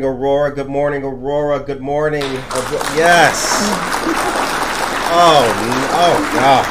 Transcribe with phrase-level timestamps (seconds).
[0.00, 0.52] morning, Aurora.
[0.52, 1.60] Good morning, Aurora.
[1.60, 2.22] Good morning.
[2.96, 3.60] Yes.
[5.16, 5.46] Oh,
[5.92, 6.66] oh gosh.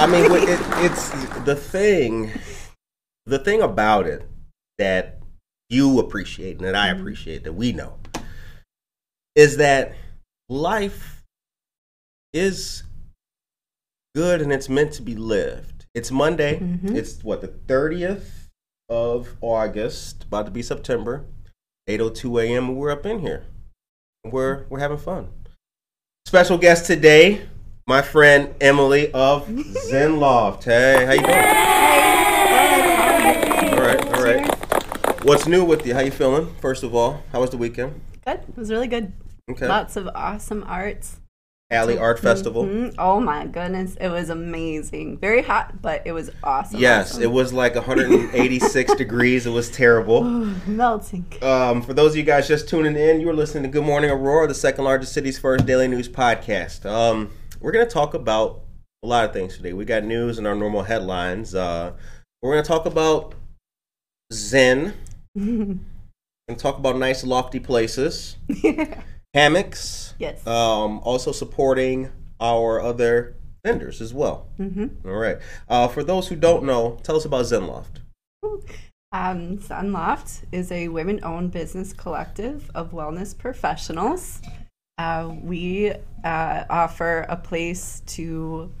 [0.00, 1.10] I mean, it, it's
[1.44, 2.30] the thing.
[3.26, 4.28] The thing about it
[4.78, 5.18] that
[5.70, 7.00] you appreciate and that I mm-hmm.
[7.00, 7.98] appreciate that we know
[9.34, 9.96] is that
[10.48, 11.24] life
[12.32, 12.84] is
[14.14, 15.86] good and it's meant to be lived.
[15.94, 16.60] It's Monday.
[16.60, 16.94] Mm-hmm.
[16.94, 18.50] It's what the thirtieth
[18.88, 21.24] of August, about to be September.
[21.88, 22.68] 8:02 a.m.
[22.70, 23.44] and We're up in here.
[24.24, 25.28] We're we're having fun.
[26.26, 27.42] Special guest today,
[27.86, 29.46] my friend Emily of
[29.88, 30.64] Zen Loft.
[30.64, 31.34] Hey, how you doing?
[33.74, 35.24] All right, all right.
[35.24, 35.92] What's new with you?
[35.92, 36.54] How you feeling?
[36.62, 38.00] First of all, how was the weekend?
[38.24, 38.40] Good.
[38.48, 39.12] It was really good.
[39.50, 39.68] Okay.
[39.68, 41.18] Lots of awesome arts.
[41.70, 42.64] Alley Art Festival.
[42.64, 42.94] Mhm.
[42.98, 45.18] Oh my goodness, it was amazing.
[45.18, 46.78] Very hot, but it was awesome.
[46.78, 47.22] Yes, awesome.
[47.22, 49.46] it was like 186 degrees.
[49.46, 50.22] It was terrible.
[50.24, 51.24] melting.
[51.42, 54.10] Um, for those of you guys just tuning in, you are listening to Good Morning
[54.10, 56.84] Aurora, the second largest city's first daily news podcast.
[56.86, 57.30] Um,
[57.60, 58.60] we're going to talk about
[59.02, 59.72] a lot of things today.
[59.72, 61.54] We got news and our normal headlines.
[61.54, 61.92] Uh,
[62.42, 63.34] we're going to talk about
[64.32, 64.94] Zen.
[65.34, 65.80] and
[66.58, 68.36] talk about nice lofty places,
[69.34, 70.14] hammocks.
[70.18, 70.46] Yes.
[70.46, 74.48] Um, also supporting our other vendors as well.
[74.58, 75.06] Mm-hmm.
[75.06, 75.38] All right.
[75.68, 78.00] Uh, for those who don't know, tell us about Zen Loft.
[79.14, 84.42] Um, Zenloft is a women-owned business collective of wellness professionals.
[84.98, 85.92] Uh, we
[86.24, 88.72] uh, offer a place to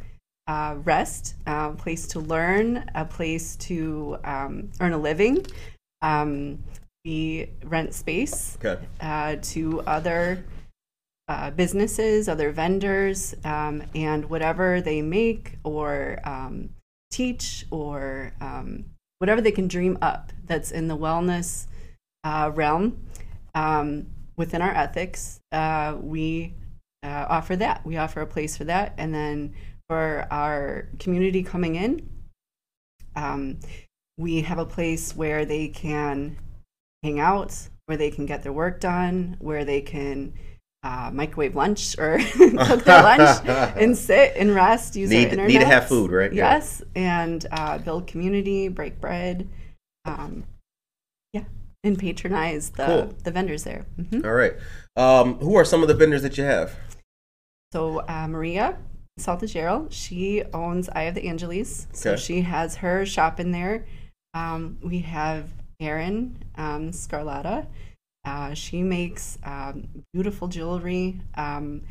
[0.48, 5.46] uh, rest, a place to learn, a place to um, earn a living.
[6.02, 6.64] Um,
[7.04, 8.82] we rent space Okay.
[9.00, 10.44] uh, to other
[11.28, 16.70] uh, businesses, other vendors, um, and whatever they make or um,
[17.10, 18.84] teach or um,
[19.18, 21.66] whatever they can dream up that's in the wellness
[22.24, 23.06] uh, realm
[23.54, 24.06] um,
[24.36, 26.54] within our ethics, uh, we
[27.02, 27.84] uh, offer that.
[27.84, 28.94] We offer a place for that.
[28.96, 29.54] And then
[29.88, 32.08] for our community coming in,
[33.14, 33.60] um,
[34.16, 36.36] we have a place where they can
[37.04, 37.54] hang out,
[37.86, 40.32] where they can get their work done, where they can
[40.82, 43.46] uh, microwave lunch or cook their lunch
[43.76, 44.96] and sit and rest.
[44.96, 45.48] Use Need- internet.
[45.48, 46.32] need to have food, right?
[46.32, 46.54] Yeah.
[46.54, 49.48] Yes, and uh, build community, break bread,
[50.04, 50.44] um,
[51.32, 51.44] yeah,
[51.84, 53.14] and patronize the Cool.
[53.22, 53.84] the vendors there.
[54.10, 54.54] hmm All right.
[54.96, 56.74] Um, who are some of the vendors that you have?
[57.72, 58.78] So uh, Maria
[59.18, 61.86] Saltagerald, she owns Eye of the Angeles.
[61.92, 63.86] So she has her shop in there.
[64.34, 65.48] Um, we have
[65.80, 67.66] Erin um, Scarlata.
[68.24, 71.20] Uh, she makes um, beautiful jewelry.
[71.34, 71.82] Um,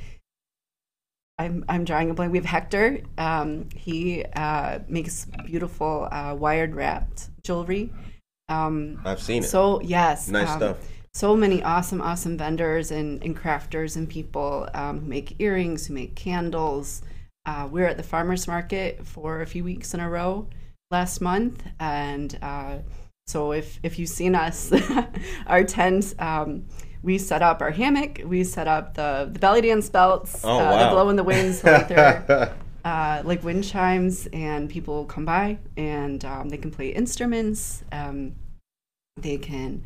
[1.37, 2.31] I'm, I'm drawing a blank.
[2.31, 3.01] We have Hector.
[3.17, 7.91] Um, he uh, makes beautiful uh, wired wrapped jewelry.
[8.49, 9.47] Um, I've seen it.
[9.47, 10.77] so yes, nice um, stuff.
[11.13, 15.93] so many awesome, awesome vendors and, and crafters and people um, who make earrings, who
[15.93, 17.01] make candles.
[17.45, 20.47] Uh, we're at the farmers market for a few weeks in a row
[20.91, 22.77] last month, and uh,
[23.27, 24.71] so if if you've seen us,
[25.47, 26.65] our tent, um,
[27.01, 30.63] we set up our hammock, we set up the the belly dance belts, Oh, uh,
[30.63, 30.83] wow.
[30.83, 31.63] the blow in the winds,
[32.85, 37.83] uh, like wind chimes, and people come by and um, they can play instruments.
[37.91, 38.35] Um,
[39.17, 39.83] they can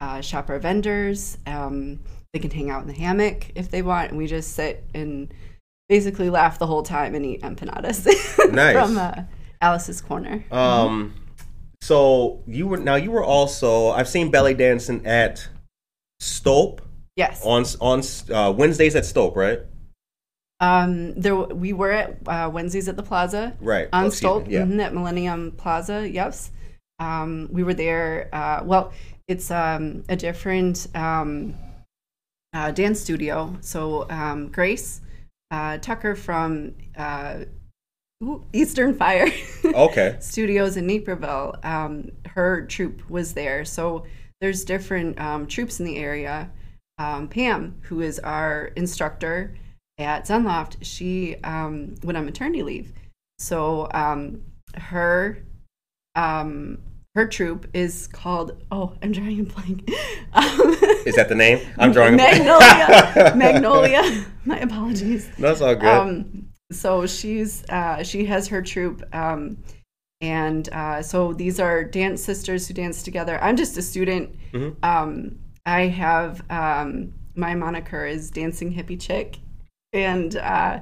[0.00, 1.38] uh, shop our vendors.
[1.46, 2.00] Um,
[2.32, 5.32] they can hang out in the hammock if they want, and we just sit and
[5.88, 8.06] basically laugh the whole time and eat empanadas
[8.52, 8.74] Nice.
[8.76, 9.22] from uh,
[9.62, 10.44] Alice's Corner.
[10.50, 11.14] Um,
[11.80, 15.48] so you were now you were also I've seen belly dancing at
[16.20, 16.80] Stolp
[17.16, 17.44] yes.
[17.44, 18.02] on on
[18.34, 19.60] uh, Wednesdays at Stolp, right?
[20.60, 23.56] Um, there we were at uh, Wednesdays at the Plaza.
[23.60, 23.88] Right.
[23.92, 24.62] on Oh, Stolp, yeah.
[24.62, 26.08] mhm, at Millennium Plaza.
[26.08, 26.50] Yes,
[26.98, 28.28] um, we were there.
[28.32, 28.92] Uh, well,
[29.28, 31.54] it's um, a different um,
[32.52, 33.56] uh, dance studio.
[33.60, 35.00] So um, Grace
[35.50, 37.44] uh, Tucker from uh,
[38.22, 39.28] ooh, Eastern Fire
[39.64, 40.16] Okay.
[40.20, 43.64] Studios in Naperville, um, her troupe was there.
[43.64, 44.04] So
[44.40, 46.50] there's different um, troupes in the area.
[46.98, 49.56] um, Pam, who is our instructor
[49.98, 52.92] at Zenloft, she um, went on maternity leave.
[53.38, 54.42] So um,
[54.76, 55.38] her
[56.14, 56.78] um,
[57.14, 59.88] her troupe is called oh I'm drawing a blank.
[60.32, 60.76] Um,
[61.06, 61.66] Is that the name?
[61.78, 62.44] I'm drawing a blank.
[62.44, 63.34] Magnolia.
[63.36, 64.24] Magnolia.
[64.44, 65.28] My apologies.
[65.38, 65.84] That's all good.
[65.88, 69.58] Um, so she's uh, she has her troupe, um,
[70.20, 73.38] and uh, so these are dance sisters who dance together.
[73.42, 74.36] I'm just a student.
[74.52, 74.84] Mm-hmm.
[74.84, 79.38] Um, I have um, my moniker is dancing hippie chick,
[79.92, 80.80] and uh,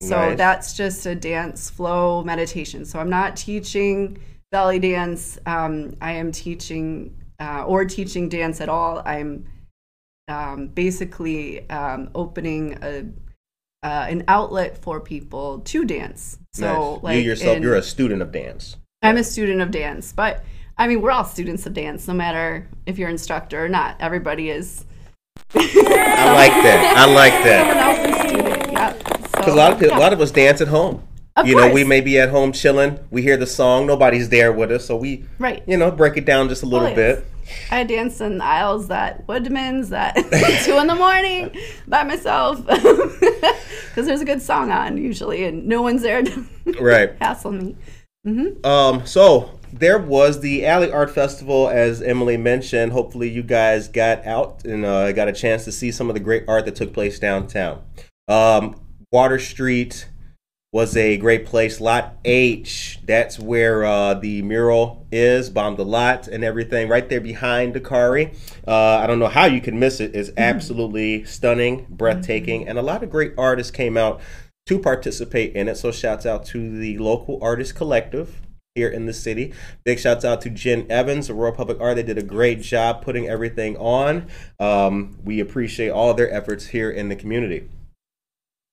[0.00, 0.38] so Nice.
[0.38, 2.84] that's just a dance flow meditation.
[2.84, 4.18] So I'm not teaching
[4.50, 5.38] belly dance.
[5.46, 9.02] Um, I am teaching uh, or teaching dance at all.
[9.04, 9.46] I'm
[10.28, 13.04] um, basically um, opening a
[13.82, 16.38] uh, an outlet for people to dance.
[16.52, 17.02] So Nice.
[17.02, 18.76] like you yourself, in- you're a student of dance.
[19.02, 20.44] I'm a student of dance, but
[20.76, 23.96] I mean we're all students of dance, no matter if you're instructor or not.
[24.00, 24.84] Everybody is.
[25.54, 26.94] I like that.
[26.96, 28.64] I like that.
[28.78, 29.44] Yep.
[29.44, 29.98] So, a lot of people, yeah.
[29.98, 31.02] a lot of us dance at home.
[31.40, 31.88] Of you know, we course.
[31.88, 32.98] may be at home chilling.
[33.10, 33.86] We hear the song.
[33.86, 35.62] Nobody's there with us, so we, Right.
[35.66, 36.96] you know, break it down just a little Oh, yes.
[36.96, 37.24] bit.
[37.70, 40.12] I danced in the aisles at Woodman's at
[40.64, 41.50] two in the morning
[41.86, 46.44] by myself because there's a good song on usually, and no one's there to
[46.80, 47.10] Right.
[47.20, 47.76] hassle me.
[48.64, 52.92] Um, so there was the Alley Art Festival, as Emily mentioned.
[52.92, 56.20] Hopefully, you guys got out and uh, got a chance to see some of the
[56.20, 57.82] great art that took place downtown.
[58.28, 58.78] Um,
[59.10, 60.06] Water Street
[60.72, 61.80] was a great place.
[61.80, 67.20] Lot H, that's where uh, the mural is, bombed the lot and everything, right there
[67.20, 68.36] behind Dakari.
[68.66, 70.14] Uh, I don't know how you can miss it.
[70.14, 74.20] It's absolutely stunning, breathtaking, and a lot of great artists came out
[74.66, 75.76] to participate in it.
[75.76, 78.42] So shouts out to the local artist collective
[78.74, 79.54] here in the city.
[79.84, 81.96] Big shouts out to Jen Evans, Aurora Public Art.
[81.96, 84.28] They did a great job putting everything on.
[84.60, 87.70] Um, we appreciate all their efforts here in the community.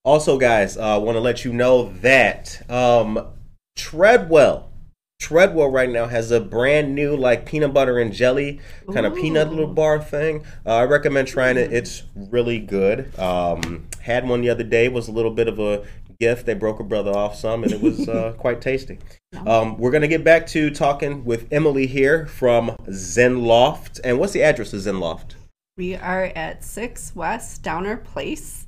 [0.06, 3.34] Also, guys, I uh, want to let you know that um,
[3.76, 4.72] Treadwell,
[5.20, 8.60] Treadwell right now has a brand new like peanut butter and jelly
[8.94, 10.46] kind of peanut little bar thing.
[10.64, 11.74] Uh, I recommend trying it.
[11.74, 13.18] It's really good.
[13.18, 14.90] Um, had one the other day.
[14.90, 15.84] Was a little bit of a
[16.20, 16.46] gift.
[16.46, 19.00] They broke a brother off some, and it was uh, quite tasty.
[19.48, 24.00] Um, we're gonna get back to talking with Emily here from Zen Loft.
[24.04, 25.36] And what's the address of Zen Loft?
[25.78, 28.65] We are at 6 West Downer Place.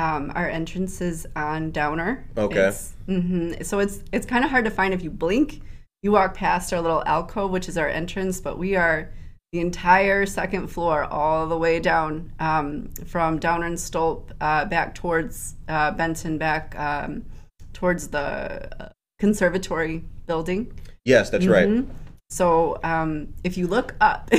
[0.00, 2.24] Um, our entrance is on Downer.
[2.36, 2.72] Okay.
[3.06, 5.60] hmm So it's it's kind of hard to find if you blink.
[6.02, 9.10] You walk past our little alcove, which is our entrance, but we are
[9.52, 14.94] the entire second floor, all the way down um, from Downer and Stolp uh, back
[14.94, 17.26] towards uh, Benton, back um,
[17.74, 18.88] towards the uh,
[19.18, 20.72] conservatory building.
[21.04, 21.68] Yes, that's right.
[21.68, 21.88] Mhm.
[22.30, 24.30] So um, if you look up,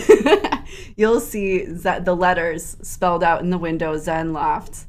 [0.96, 4.86] you'll see that the letters spelled out in the window Zen Loft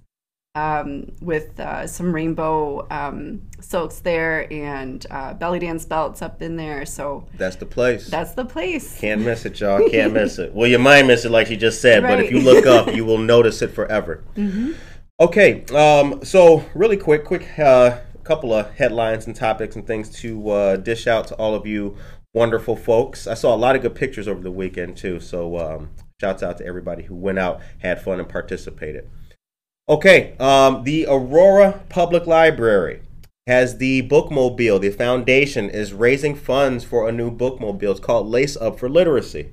[0.54, 6.56] um, with uh, some rainbow um, silks there and uh, belly dance belts up in
[6.56, 6.84] there.
[6.84, 8.08] So That's the place.
[8.08, 8.98] that's the place.
[9.00, 9.88] Can't miss it, y'all.
[9.88, 10.52] Can't miss it.
[10.54, 13.04] Well, you might miss it, like she just said, but if you look up, you
[13.04, 14.24] will notice it forever.
[15.20, 20.50] Okay, um, so really quick, quick uh, couple of headlines and topics and things to
[20.50, 21.96] uh, dish out to all of you
[22.34, 23.28] wonderful folks.
[23.28, 25.90] I saw a lot of good pictures over the weekend too, so um,
[26.20, 29.08] shouts out to everybody who went out, had fun, and participated.
[29.88, 33.02] Okay, um, the Aurora Public Library
[33.48, 34.80] has the bookmobile.
[34.80, 37.90] The foundation is raising funds for a new bookmobile.
[37.90, 39.50] It's called Lace Up for Literacy.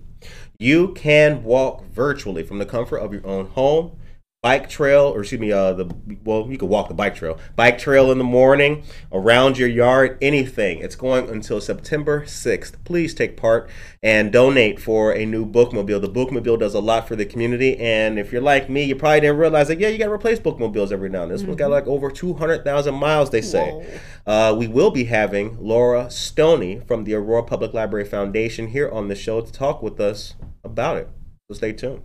[0.60, 3.98] You can walk virtually from the comfort of your own home,
[4.42, 5.94] bike trail, or excuse me, uh, the
[6.24, 10.18] well, you can walk the bike trail, bike trail in the morning, around your yard,
[10.22, 10.80] anything.
[10.80, 12.84] It's going until September 6th.
[12.86, 13.70] Please take part
[14.02, 16.00] and donate for a new bookmobile.
[16.00, 19.22] The bookmobile does a lot for the community, and if you're like me, you probably
[19.22, 19.80] didn't realize that.
[19.80, 21.38] Yeah, you got to replace bookmobiles every now and then.
[21.38, 24.00] This one's got like over 200,000 miles, they say.
[24.26, 29.10] Uh, we will be having Laura Stoney from the Aurora Public Library Foundation here on
[29.10, 31.10] the show to talk with us about it.
[31.50, 32.04] So stay tuned.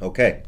[0.00, 0.44] Okay.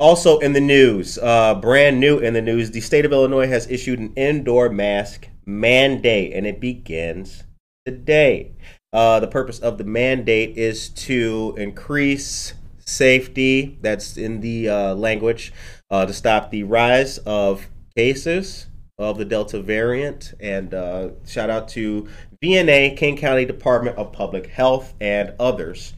[0.00, 3.70] Also in the news, uh, brand new in the news, the state of Illinois has
[3.70, 7.44] issued an indoor mask mandate, and it begins
[7.84, 8.52] today.
[8.94, 13.76] Uh, the purpose of the mandate is to increase safety.
[13.82, 15.52] That's in the uh, language
[15.90, 20.32] uh, to stop the rise of cases of the Delta variant.
[20.40, 22.08] And uh, shout out to
[22.42, 25.92] VNA, Kane County Department of Public Health, and others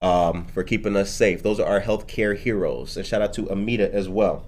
[0.00, 1.42] um, for keeping us safe.
[1.42, 2.96] Those are our healthcare heroes.
[2.96, 4.46] And shout out to Amita as well.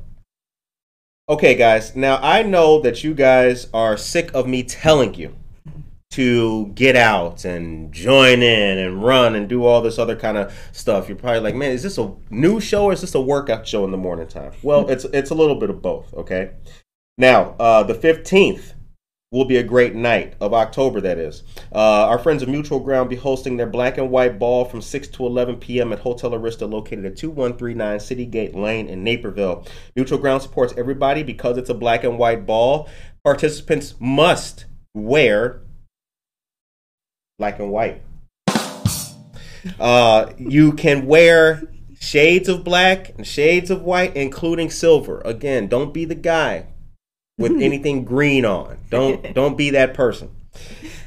[1.28, 1.94] Okay, guys.
[1.94, 5.36] Now I know that you guys are sick of me telling you
[6.10, 10.52] to get out and join in and run and do all this other kind of
[10.72, 11.08] stuff.
[11.08, 13.84] You're probably like, man, is this a new show or is this a workout show
[13.84, 14.52] in the morning time?
[14.62, 16.12] Well, it's it's a little bit of both.
[16.14, 16.50] Okay.
[17.16, 18.72] Now, uh, the 15th
[19.32, 21.44] will be a great night of October, that is.
[21.72, 25.08] Uh, our friends of Mutual Ground be hosting their black and white ball from 6
[25.08, 25.92] to 11 p.m.
[25.92, 29.64] at Hotel Arista, located at 2139 City Gate Lane in Naperville.
[29.94, 32.88] Mutual Ground supports everybody because it's a black and white ball.
[33.22, 35.60] Participants must wear
[37.38, 38.02] black and white.
[39.78, 41.62] Uh, you can wear
[42.00, 45.22] shades of black and shades of white, including silver.
[45.24, 46.66] Again, don't be the guy
[47.40, 48.78] with anything green on.
[48.90, 50.30] Don't don't be that person.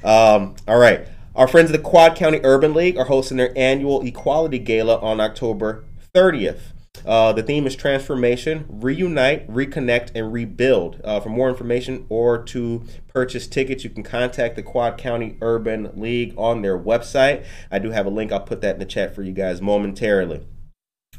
[0.04, 1.08] Um, all right.
[1.36, 5.20] Our friends at the Quad County Urban League are hosting their annual Equality Gala on
[5.20, 6.60] October 30th.
[7.06, 11.02] Uh, the theme is transformation, reunite, reconnect, and rebuild.
[11.04, 15.92] Uh, for more information or to purchase tickets, you can contact the Quad County Urban
[15.96, 17.44] League on their website.
[17.72, 18.32] I do have a link.
[18.32, 20.46] I'll put that in the chat for you guys momentarily.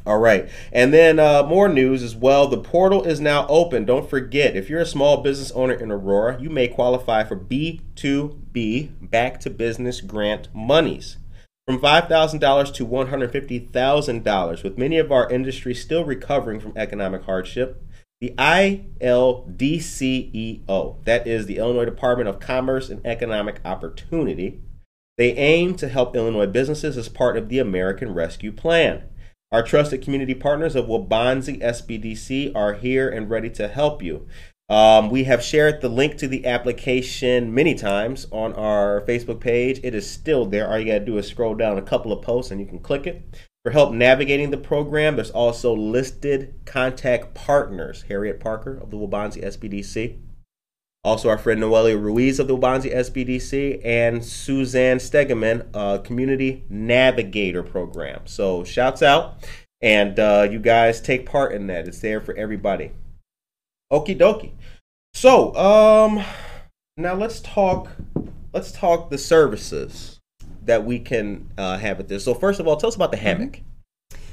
[0.05, 0.47] All right.
[0.71, 2.47] And then uh, more news as well.
[2.47, 3.85] The portal is now open.
[3.85, 9.09] Don't forget, if you're a small business owner in Aurora, you may qualify for B2B,
[9.09, 11.17] back to business grant monies.
[11.67, 17.81] From $5,000 to $150,000, with many of our industries still recovering from economic hardship,
[18.21, 18.93] the ILDCEO,
[21.05, 24.61] that is the Illinois Department of Commerce and Economic Opportunity,
[25.17, 29.03] they aim to help Illinois businesses as part of the American Rescue Plan.
[29.55, 34.27] Our trusted community partners of Waubonsee SBDC are here and ready to help you.
[34.67, 39.79] Um, we have shared the link to the application many times on our Facebook page.
[39.81, 40.69] It is still there.
[40.69, 42.79] All you got to do is scroll down a couple of posts and you can
[42.79, 43.23] click it.
[43.63, 49.41] For help navigating the program, there's also listed contact partners Harriet Parker of the Waubonsee
[49.41, 50.19] SBDC,
[51.05, 57.61] also, our friend Noelia Ruiz of the Waubonsee SBDC and Suzanne Stegeman, uh, Community Navigator
[57.61, 58.21] Program.
[58.25, 59.47] So, shouts out,
[59.81, 61.87] and uh, you guys take part in that.
[61.87, 62.91] It's there for everybody.
[63.93, 64.53] Okie dokie.
[65.13, 66.23] So, um,
[66.97, 67.91] now let's talk.
[68.51, 70.19] Let's talk the services
[70.63, 72.25] that we can uh, have at this.
[72.25, 73.61] So, first of all, tell us about the hammock.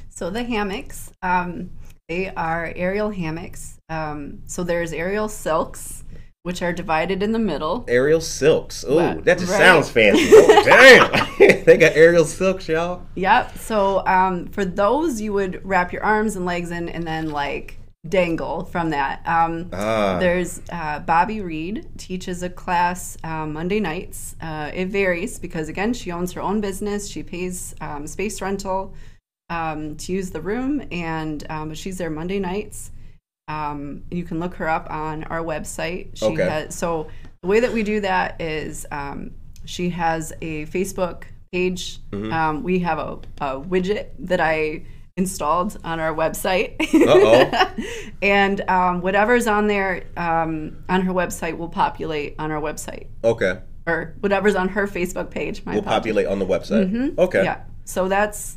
[0.09, 1.71] So the hammocks, um,
[2.09, 3.79] they are aerial hammocks.
[3.91, 6.01] Um, so there's aerial silks
[6.43, 7.85] which are divided in the middle.
[7.87, 8.85] Aerial silks.
[8.87, 9.59] Oh, that just right.
[9.59, 10.29] sounds fancy.
[10.33, 10.63] Oh,
[11.39, 11.65] damn.
[11.65, 13.07] they got aerial silks, y'all.
[13.15, 13.59] Yep.
[13.59, 17.79] So um, for those, you would wrap your arms and legs in and then like
[18.09, 19.23] dangle from that.
[19.27, 20.19] Um, ah.
[20.19, 24.35] There's uh, Bobby Reed teaches a class um, Monday nights.
[24.41, 27.09] Uh, it varies because, again, she owns her own business.
[27.09, 28.95] She pays um, space rental
[29.49, 32.91] um, to use the room, and um, she's there Monday nights.
[33.52, 36.16] Um, you can look her up on our website.
[36.16, 36.49] She okay.
[36.49, 37.09] Has, so
[37.42, 39.32] the way that we do that is um,
[39.64, 41.99] she has a Facebook page.
[42.11, 42.32] Mm-hmm.
[42.32, 44.85] Um, we have a, a, widget that I
[45.16, 46.76] installed on our website.
[48.23, 53.09] and um, whatever's on there on her website will populate on our website.
[53.23, 53.61] Okay.
[53.87, 55.62] Or whatever's on her Facebook page.
[55.66, 56.90] will populate on the website.
[56.90, 57.21] Mm-hmm.
[57.21, 57.44] Okay.
[57.44, 57.62] Yeah.
[57.85, 58.56] So that's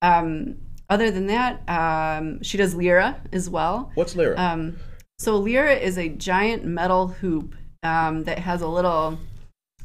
[0.00, 0.56] um,
[0.90, 3.92] other than that, um, she does Lyra as well.
[3.94, 4.38] What's Lyra?
[4.38, 4.76] Um,
[5.18, 9.18] so Lyra is a giant metal hoop um, that has a little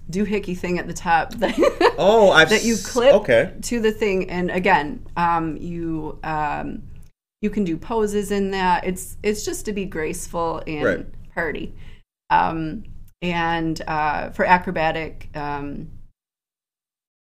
[0.10, 1.56] doohickey thing at the top that
[1.98, 3.54] oh I've that you clip okay.
[3.62, 6.84] to the thing, and again, um, you um,
[7.42, 8.86] you can do poses in that.
[8.86, 11.34] It's it's just to be graceful and right.
[11.34, 11.76] party.
[12.30, 12.84] Um,
[13.22, 15.90] and uh, for acrobatic um,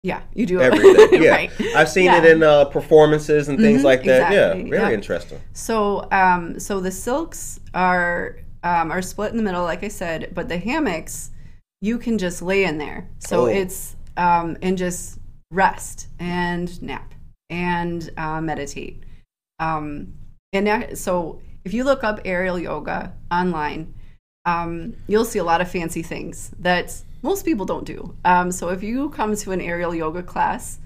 [0.02, 1.22] yeah, you do everything.
[1.22, 1.50] Yeah, right.
[1.76, 2.18] I've seen yeah.
[2.18, 4.32] it in uh, performances and things mm-hmm, like that.
[4.32, 4.64] Exactly.
[4.64, 5.40] Yeah, very interesting.
[5.52, 10.32] So, um, so the silks are um, are split in the middle, like I said,
[10.34, 11.30] but the hammocks
[11.80, 13.08] you can just lay in there.
[13.18, 13.46] So oh.
[13.46, 15.18] it's um, and just
[15.50, 17.14] rest and nap
[17.48, 19.02] and uh, meditate.
[19.58, 20.14] Um,
[20.52, 23.94] and that, so if you look up aerial yoga online,
[24.46, 28.14] um, you'll see a lot of fancy things that's most people don't do.
[28.24, 30.78] Um, so if you come to an aerial yoga class,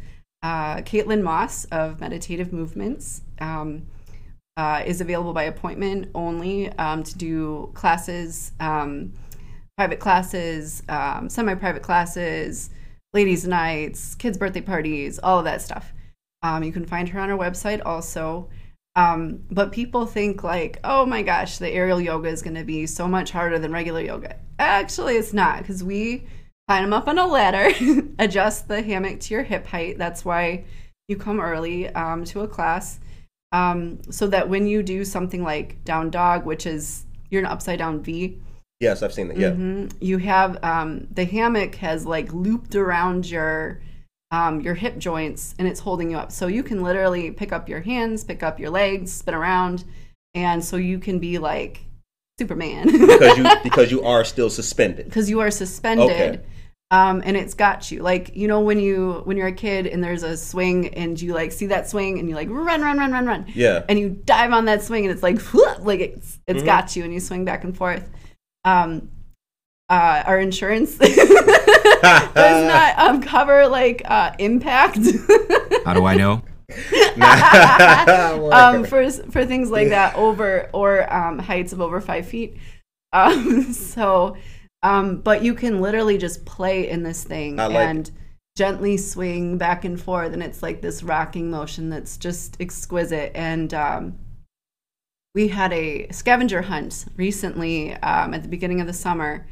[0.43, 3.87] uh, Caitlin Moss of Meditative Movements um,
[4.57, 9.13] uh, is available by appointment only um, to do classes, um,
[9.77, 12.71] private classes, um, semi private classes,
[13.13, 15.93] ladies' nights, kids' birthday parties, all of that stuff.
[16.43, 18.49] Um, you can find her on our website also.
[18.97, 22.87] Um, but people think like, oh my gosh, the aerial yoga is going to be
[22.87, 24.37] so much harder than regular yoga.
[24.59, 26.27] Actually, it's not because we
[26.69, 27.75] climb them up on a ladder,
[28.19, 29.99] adjust the hammock to your hip height.
[29.99, 30.65] That's why
[31.09, 33.01] you come early um, to a class,
[33.53, 37.79] um, so that when you do something like down dog, which is you're an upside
[37.79, 38.41] down V,
[38.81, 39.39] Yes, I've seen that.
[39.39, 39.51] Yeah.
[39.51, 39.93] Mhm.
[40.01, 43.81] You have um, the hammock has like looped around your
[44.35, 46.31] um, your hip joints and it's holding you up.
[46.33, 49.85] So you can literally pick up your hands, pick up your legs, spin around,
[50.35, 51.85] and so you can be like
[52.41, 55.05] Superman because you because you are still suspended.
[55.07, 56.11] because you are suspended.
[56.11, 56.41] Okay.
[56.91, 60.03] Um, and it's got you like you know when you when you're a kid and
[60.05, 63.11] there's a swing and you like see that swing and you like run run run
[63.13, 63.85] run run Yeah.
[63.89, 65.39] and you dive on that swing and it's like
[65.81, 66.67] like it's it's Mm-hmm.
[66.67, 68.09] got you and you swing back and forth.
[68.65, 69.11] Um,
[69.91, 70.97] uh, our insurance
[72.03, 74.99] does not um, cover like uh, impact
[75.85, 76.43] How do I know?
[78.53, 82.57] um, for for things like that over or um, heights of over five feet.
[83.13, 84.37] Um, so,
[84.83, 88.11] um, but you can literally just play in this thing like and
[88.57, 93.33] gently swing back and forth, and it's like this rocking motion that's just exquisite.
[93.35, 94.19] And um,
[95.35, 99.47] we had a scavenger hunt recently um, at the beginning of the summer,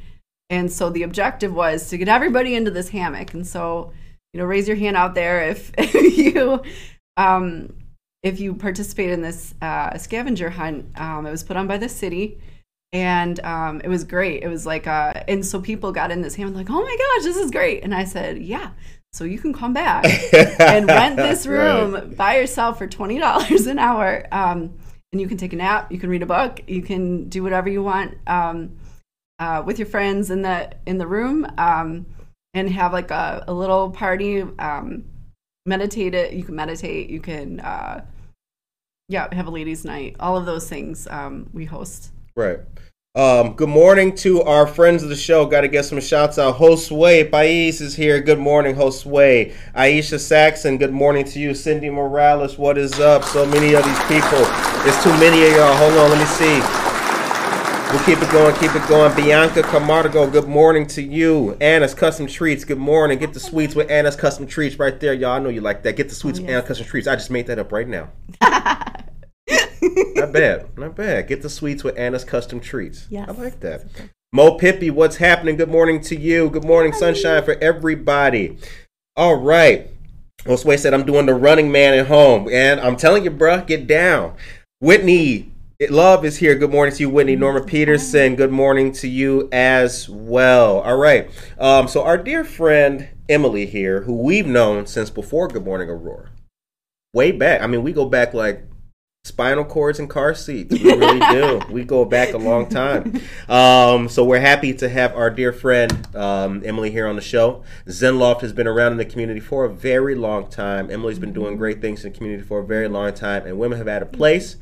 [0.52, 3.32] and so the objective was to get everybody into this hammock.
[3.32, 3.92] And so,
[4.34, 6.60] you know, raise your hand out there if, if you
[7.16, 7.74] um,
[8.22, 10.86] if you participate in this uh, scavenger hunt.
[10.94, 12.38] Um, it was put on by the city.
[12.92, 14.42] And um, it was great.
[14.42, 17.24] It was like, uh, and so people got in this hammock like, "Oh my gosh,
[17.24, 18.72] this is great!" And I said, "Yeah,
[19.14, 20.04] so you can come back
[20.60, 22.14] and rent this room Right.
[22.14, 24.74] by yourself for twenty dollars an hour, um,
[25.10, 27.70] and you can take a nap, you can read a book, you can do whatever
[27.70, 28.76] you want um,
[29.42, 32.06] uh, with your friends in the in the room, um,
[32.54, 34.42] and have like a, a little party.
[34.60, 35.04] Um,
[35.66, 36.32] meditate it.
[36.32, 37.10] You can meditate.
[37.10, 38.04] You can, uh,
[39.08, 40.14] yeah, have a ladies' night.
[40.20, 42.12] All of those things um, we host.
[42.36, 42.60] Right.
[43.14, 45.44] Um, good morning to our friends of the show.
[45.44, 46.56] Got to get some shouts out.
[46.56, 48.20] Josue Pais is here.
[48.20, 49.52] Good morning, Josue.
[49.74, 50.78] Aisha Saxon.
[50.78, 51.52] Good morning to you.
[51.52, 52.56] Cindy Morales.
[52.58, 53.24] What is up?
[53.24, 54.44] So many of these people.
[54.84, 55.74] There's too many of y'all.
[55.74, 56.10] Hold on.
[56.10, 56.81] Let me see.
[57.92, 58.54] We'll keep it going.
[58.54, 59.14] Keep it going.
[59.14, 60.26] Bianca Camargo.
[60.30, 61.58] Good morning to you.
[61.60, 62.64] Anna's Custom Treats.
[62.64, 63.18] Good morning.
[63.18, 65.32] Get the sweets with Anna's Custom Treats right there, y'all.
[65.32, 65.96] I know you like that.
[65.96, 67.06] Get the sweets with oh, Anna's Custom Treats.
[67.06, 68.08] I just made that up right now.
[69.82, 70.78] Not bad.
[70.78, 71.28] Not bad.
[71.28, 73.06] Get the sweets with Anna's custom treats.
[73.10, 73.84] Yeah, I like that.
[74.32, 75.56] Mo Pippi, what's happening?
[75.56, 76.48] Good morning to you.
[76.48, 78.56] Good morning, sunshine for everybody.
[79.16, 79.90] All right.
[80.44, 82.48] Josue said I'm doing the running man at home.
[82.50, 84.34] And I'm telling you, bruh, get down.
[84.80, 85.51] Whitney, it-
[85.90, 86.54] love is here.
[86.54, 87.34] Good morning to you, Whitney.
[87.34, 90.80] Norma Peterson, good morning to you as well.
[90.80, 91.30] All right.
[91.58, 96.30] Um, so our dear friend Emily here, who we've known since before Good Morning Aurora.
[97.14, 97.62] Way back.
[97.62, 98.64] I mean, we go back like
[99.24, 100.72] spinal cords and car seats.
[100.72, 101.60] We really do.
[101.70, 103.20] We go back a long time.
[103.48, 107.62] Um, so we're happy to have our dear friend um, Emily here on the show.
[107.86, 110.90] Zenloft has been around in the community for a very long time.
[110.90, 113.78] Emily's been doing great things in the community for a very long time, and women
[113.78, 114.56] have had a place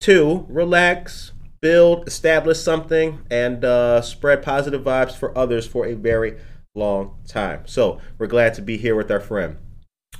[0.00, 6.38] to relax, build, establish something, and uh, spread positive vibes for others for a very
[6.74, 7.62] long time.
[7.66, 9.56] So we're glad to be here with our friend.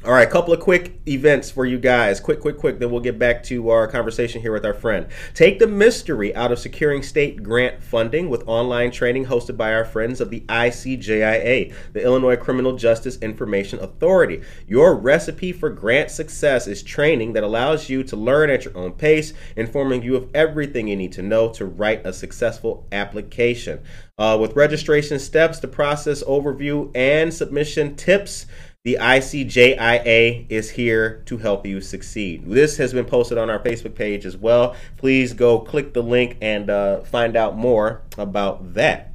[0.04, 2.20] All right, a couple of quick events for you guys.
[2.20, 2.78] Quick, quick, quick.
[2.78, 5.08] Then we'll get back to our conversation here with our friend.
[5.34, 9.84] Take the mystery out of securing state grant funding with online training hosted by our
[9.84, 14.40] friends of the ICJIA, the Illinois Criminal Justice Information Authority.
[14.68, 18.92] Your recipe for grant success is training that allows you to learn at your own
[18.92, 23.80] pace, informing you of everything you need to know to write a successful application.
[24.16, 28.46] Uh, with registration steps, the process overview, and submission tips.
[28.84, 32.48] The ICJIA is here to help you succeed.
[32.48, 34.76] This has been posted on our Facebook page as well.
[34.96, 39.12] Please go click the link and uh, find out more about that.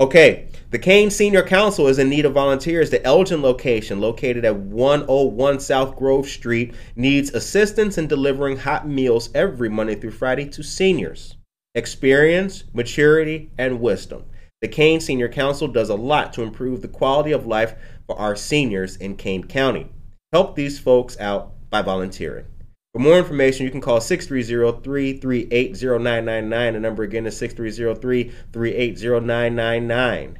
[0.00, 2.90] Okay, the Kane Senior Council is in need of volunteers.
[2.90, 9.30] The Elgin location, located at 101 South Grove Street, needs assistance in delivering hot meals
[9.36, 11.36] every Monday through Friday to seniors.
[11.76, 14.24] Experience, maturity, and wisdom.
[14.64, 17.74] The Kane Senior Council does a lot to improve the quality of life
[18.06, 19.88] for our seniors in Kane County.
[20.32, 22.46] Help these folks out by volunteering.
[22.92, 26.72] For more information, you can call 630-338-0999.
[26.72, 30.36] The number again is 630-338-0999.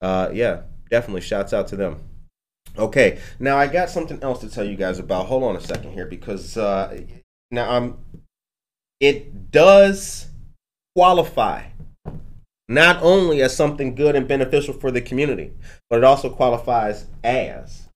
[0.00, 2.00] Uh, yeah, definitely shouts out to them.
[2.78, 5.26] Okay, now I got something else to tell you guys about.
[5.26, 7.00] Hold on a second here because uh,
[7.50, 7.98] now I'm.
[9.00, 10.28] It does
[10.94, 11.64] qualify
[12.68, 15.52] not only as something good and beneficial for the community,
[15.88, 17.88] but it also qualifies as.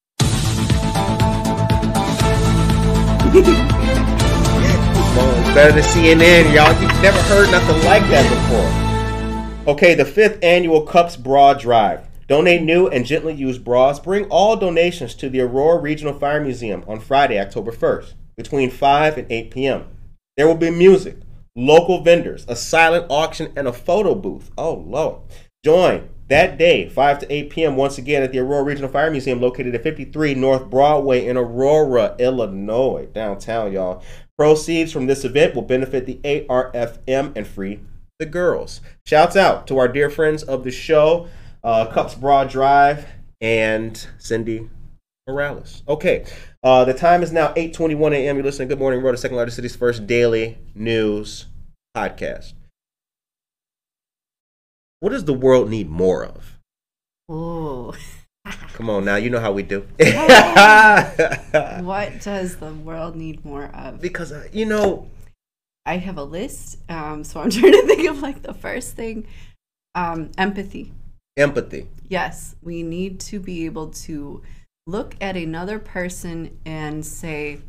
[5.54, 6.72] Better than CNN, y'all.
[6.80, 9.74] You've never heard nothing like that before.
[9.74, 12.06] Okay, the fifth annual Cups Bra Drive.
[12.28, 13.98] Donate new and gently used bras.
[13.98, 19.18] Bring all donations to the Aurora Regional Fire Museum on Friday, October 1st, between 5
[19.18, 19.86] and 8 p.m.
[20.36, 21.16] There will be music,
[21.56, 24.50] local vendors, a silent auction, and a photo booth.
[24.56, 25.22] Oh, Lord.
[25.64, 29.40] Join that day, 5 to 8 p.m., once again at the Aurora Regional Fire Museum
[29.40, 34.02] located at 53 North Broadway in Aurora, Illinois, downtown, y'all.
[34.38, 37.80] Proceeds from this event will benefit the ARFM and free
[38.20, 38.80] the girls.
[39.04, 41.28] Shouts out to our dear friends of the show,
[41.64, 43.06] uh, Cups Bra Drive
[43.40, 44.68] and Cindy
[45.26, 45.82] Morales.
[45.88, 46.24] Okay,
[46.62, 48.36] uh, the time is now 8:21 a.m.
[48.36, 51.46] You're listening to Good Morning Aurora, the second largest city's first daily news
[51.96, 52.52] podcast.
[55.00, 56.58] What does the world need more of?
[57.28, 57.94] Oh,
[58.74, 59.86] Come on now, you know how we do.
[61.82, 64.00] what does the world need more of?
[64.00, 65.08] because uh, you know,
[65.86, 69.26] I have a list, um, so I'm trying to think of like the first thing.
[69.94, 70.92] Um, empathy.
[71.36, 71.88] empathy.
[72.08, 74.42] Yes, we need to be able to
[74.86, 77.60] look at another person and say,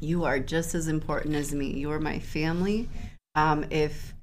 [0.00, 1.72] "You are just as important as me.
[1.72, 2.88] You are my family."
[3.34, 4.14] Um, if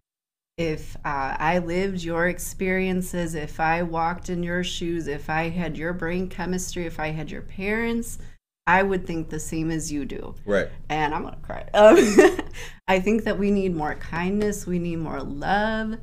[0.58, 5.78] if uh, I lived your experiences, if I walked in your shoes, if I had
[5.78, 8.20] your brain chemistry, if I had your parents,
[8.66, 10.70] I would think the same as you do Right.
[10.90, 11.68] and I'm gonna cry.
[11.74, 11.98] Um,
[12.88, 14.66] I think that we need more kindness.
[14.66, 15.98] We need more love,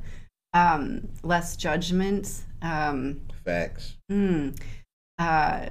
[0.53, 2.43] um, less judgment.
[2.61, 3.95] Um, Facts.
[4.07, 4.49] hmm,
[5.19, 5.67] uh,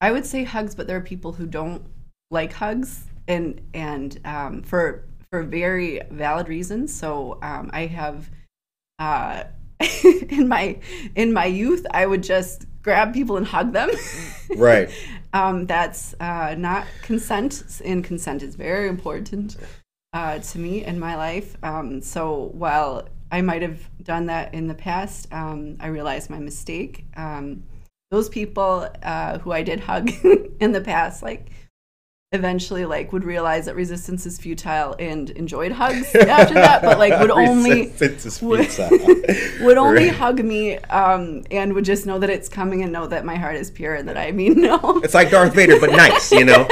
[0.00, 1.82] I would say hugs, but there are people who don't
[2.30, 6.94] like hugs, and and um, for for very valid reasons.
[6.94, 8.30] So um, I have.
[8.98, 9.44] Uh,
[10.04, 10.78] in my
[11.14, 13.90] in my youth, I would just grab people and hug them.
[14.56, 14.90] Right.
[15.32, 19.56] um, that's uh, not consent, and consent is very important
[20.12, 21.56] uh, to me in my life.
[21.62, 26.40] Um, so while I might have done that in the past, um, I realized my
[26.40, 27.04] mistake.
[27.16, 27.62] Um,
[28.10, 30.10] those people uh, who I did hug
[30.60, 31.50] in the past, like
[32.32, 37.18] eventually like would realize that resistance is futile and enjoyed hugs after that but like
[37.20, 37.86] would only
[38.40, 38.70] would,
[39.62, 40.14] would only Right.
[40.14, 43.56] hug me um, and would just know that it's coming and know that my heart
[43.56, 45.00] is pure and that I mean no.
[45.02, 46.68] It's like Darth Vader, but nice, you know.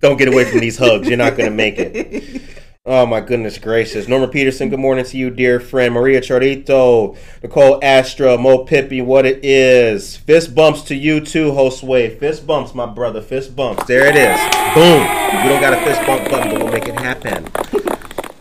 [0.00, 1.06] Don't get away from these hugs.
[1.08, 2.42] You're not going to make it.
[2.86, 4.08] Oh my goodness gracious!
[4.08, 5.94] Norma Peterson, good morning to you, dear friend.
[5.94, 10.18] Maria Charito, Nicole Astra, Mo Pippi, what it is.
[10.18, 12.18] Fist bumps to you too, Josue.
[12.18, 13.22] Fist bumps, my brother.
[13.22, 13.86] Fist bumps.
[13.86, 14.38] There it is.
[14.74, 15.00] Boom.
[15.42, 17.50] We don't got a fist bump button, but we'll make it happen.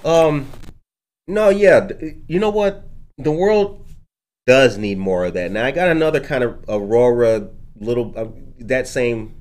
[0.03, 0.49] Um,
[1.25, 1.87] no, yeah.
[2.27, 2.83] You know what?
[3.17, 3.87] The world
[4.45, 5.51] does need more of that.
[5.51, 7.47] Now I got another kind of Aurora
[7.79, 8.25] little uh,
[8.59, 9.35] that same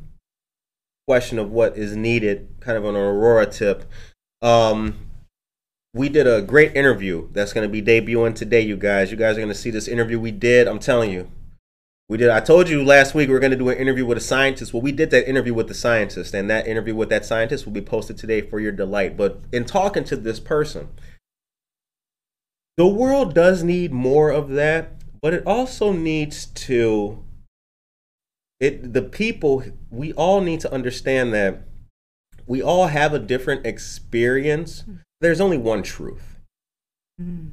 [1.08, 3.84] question of what is needed, kind of an Aurora tip.
[4.42, 4.96] Um,
[5.94, 9.10] we did a great interview that's going to be debuting today, you guys.
[9.10, 10.66] You guys are going to see this interview we did.
[10.66, 11.30] I'm telling you,
[12.08, 12.30] we did.
[12.30, 14.72] I told you last week we are going to do an interview with a scientist.
[14.72, 17.72] Well, we did that interview with the scientist, and that interview with that scientist will
[17.72, 19.16] be posted today for your delight.
[19.16, 20.88] But in talking to this person,
[22.76, 27.22] the world does need more of that, but it also needs to
[28.60, 31.62] it the people we all need to understand that
[32.46, 34.82] we all have a different experience.
[34.82, 34.96] Hmm.
[35.20, 36.40] There's only one truth.
[37.18, 37.48] Hmm.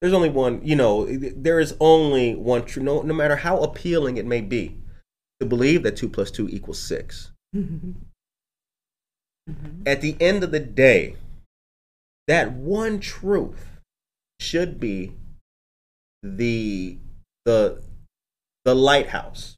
[0.00, 2.84] There's only one, you know, there is only one truth.
[2.84, 4.76] No, no matter how appealing it may be
[5.40, 7.92] to believe that two plus two equals 6 mm-hmm.
[9.86, 11.16] At the end of the day,
[12.26, 13.80] that one truth
[14.40, 15.12] should be
[16.22, 16.98] the
[17.44, 17.80] the
[18.64, 19.54] the lighthouse,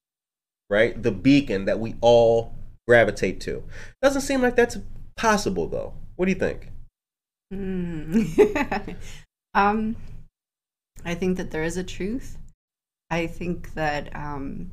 [0.68, 1.02] right?
[1.02, 2.54] The beacon that we all
[2.88, 3.62] gravitate to.
[4.03, 4.79] Doesn't seem like that's
[5.16, 5.92] possible though.
[6.16, 6.70] What do you think?
[7.53, 8.96] Mm.
[9.55, 9.96] um,
[11.05, 12.38] I think that there is a truth.
[13.11, 14.72] I think that um,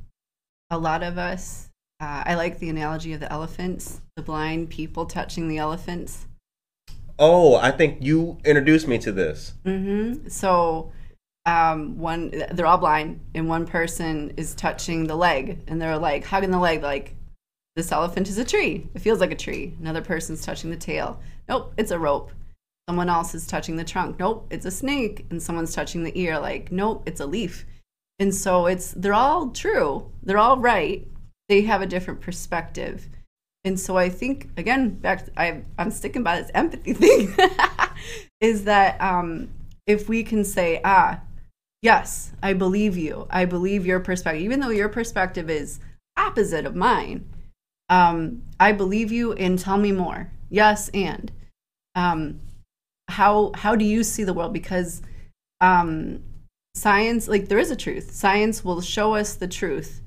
[0.69, 5.05] a lot of us, uh, I like the analogy of the elephants, the blind people
[5.05, 6.25] touching the elephants.
[7.17, 9.53] Oh, I think you introduced me to this.
[9.63, 10.91] hmm So,
[11.45, 16.25] um, one, they're all blind, and one person is touching the leg, and they're like
[16.25, 17.15] hugging the leg, like,
[17.75, 18.87] this elephant is a tree.
[18.93, 19.75] It feels like a tree.
[19.79, 21.19] Another person's touching the tail.
[21.49, 22.31] Nope, it's a rope.
[22.87, 24.19] Someone else is touching the trunk.
[24.19, 25.25] Nope, it's a snake.
[25.29, 26.39] And someone's touching the ear.
[26.39, 27.65] Like, nope, it's a leaf.
[28.19, 30.09] And so it's they're all true.
[30.23, 31.05] They're all right.
[31.49, 33.09] They have a different perspective.
[33.65, 37.35] And so I think again, back I I'm sticking by this empathy thing.
[38.39, 39.49] is that um,
[39.85, 41.19] if we can say, ah,
[41.81, 43.27] yes, I believe you.
[43.29, 45.79] I believe your perspective, even though your perspective is
[46.17, 47.27] opposite of mine.
[47.89, 50.31] Um, I believe you and tell me more.
[50.49, 51.31] Yes, and
[51.95, 52.39] um,
[53.07, 54.53] how how do you see the world?
[54.53, 55.01] Because
[55.61, 56.23] um,
[56.75, 58.11] science, like there is a truth.
[58.11, 60.01] Science will show us the truth,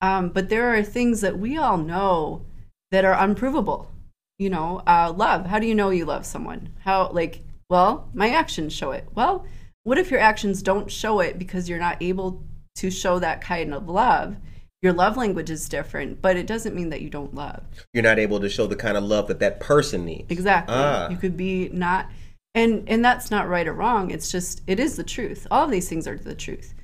[0.00, 2.46] um, but there are things that we all know
[2.90, 3.90] that are unprovable.
[4.38, 5.46] you know, uh, love.
[5.46, 6.70] How do you know you love someone?
[6.80, 9.06] How, like, well, my actions show it.
[9.14, 9.44] Well,
[9.82, 12.44] what if your actions don't show it because you're not able
[12.76, 14.36] to show that kind of love?
[14.80, 17.62] Your love language is different, but it doesn't mean that you don't love.
[17.92, 20.30] You're not able to show the kind of love that that person needs.
[20.30, 20.74] Exactly.
[20.76, 21.08] Ah.
[21.08, 22.08] You could be not
[22.54, 24.10] and and that's not right or wrong.
[24.10, 25.46] It's just it is the truth.
[25.50, 26.74] All of these things are the truth.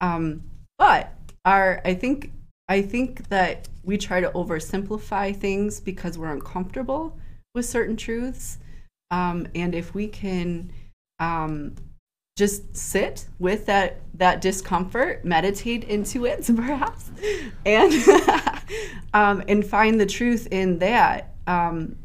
[0.00, 0.44] Um
[0.78, 1.12] but
[1.44, 2.32] our I think
[2.68, 7.18] I think that we try to oversimplify things because we're uncomfortable
[7.54, 8.58] with certain truths.
[9.10, 10.72] Um and if we can
[11.18, 11.74] um
[12.36, 17.10] just sit with that that discomfort meditate into it perhaps
[17.66, 17.92] and
[19.14, 21.34] um, and find the truth in that.
[21.46, 21.96] Um,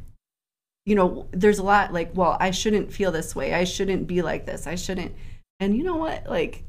[0.86, 3.54] you know there's a lot like well i shouldn't feel this way.
[3.54, 4.68] I shouldn't be like this.
[4.68, 5.14] I shouldn't
[5.60, 6.28] and you know what?
[6.30, 6.64] Like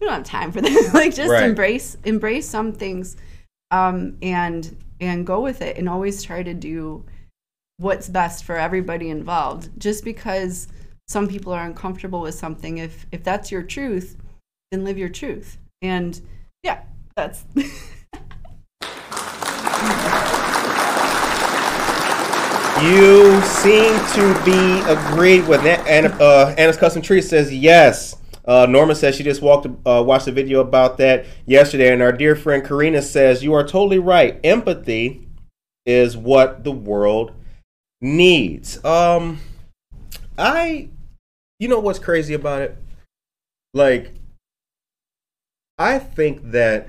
[0.00, 0.92] we don't have time for this.
[0.92, 1.44] like just Right.
[1.44, 3.16] embrace embrace some things
[3.70, 7.04] um, and and go with it and always try to do
[7.78, 9.70] what's best for everybody involved.
[9.78, 10.66] Just because
[11.12, 14.16] some people are uncomfortable with something if if that's your truth
[14.70, 16.22] then live your truth and
[16.62, 16.80] yeah
[17.14, 17.44] that's
[22.82, 25.60] You seem to be agreed with.
[25.64, 28.16] And uh, Anna's Custom Treats says yes.
[28.44, 32.10] Uh, Norma says she just walked, uh, watched a video about that yesterday, and our
[32.10, 34.40] dear friend Karina says you are totally right.
[34.42, 35.28] Empathy
[35.86, 37.30] is what the world
[38.00, 38.84] needs.
[38.84, 39.38] Um,
[40.36, 40.88] I,
[41.62, 42.76] you know what's crazy about it?
[43.72, 44.14] Like,
[45.78, 46.88] I think that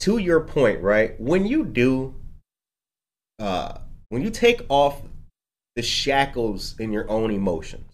[0.00, 1.18] to your point, right?
[1.20, 2.16] When you do
[3.38, 5.02] uh, when you take off
[5.76, 7.92] the shackles in your own emotions,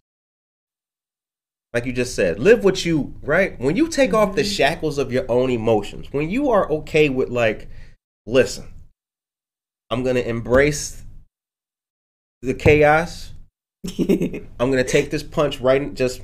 [1.74, 3.60] like you just said, live what you right.
[3.60, 7.28] When you take off the shackles of your own emotions, when you are okay with
[7.28, 7.68] like,
[8.24, 8.72] listen,
[9.90, 11.02] I'm gonna embrace
[12.40, 13.31] the chaos.
[13.98, 15.82] I'm gonna take this punch right.
[15.82, 16.20] in- Just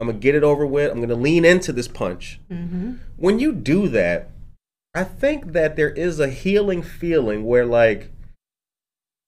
[0.00, 0.90] I'm gonna get it over with.
[0.90, 2.40] I'm gonna lean into this punch.
[2.50, 2.94] Mm-hmm.
[3.16, 4.30] When you do that,
[4.94, 8.12] I think that there is a healing feeling where like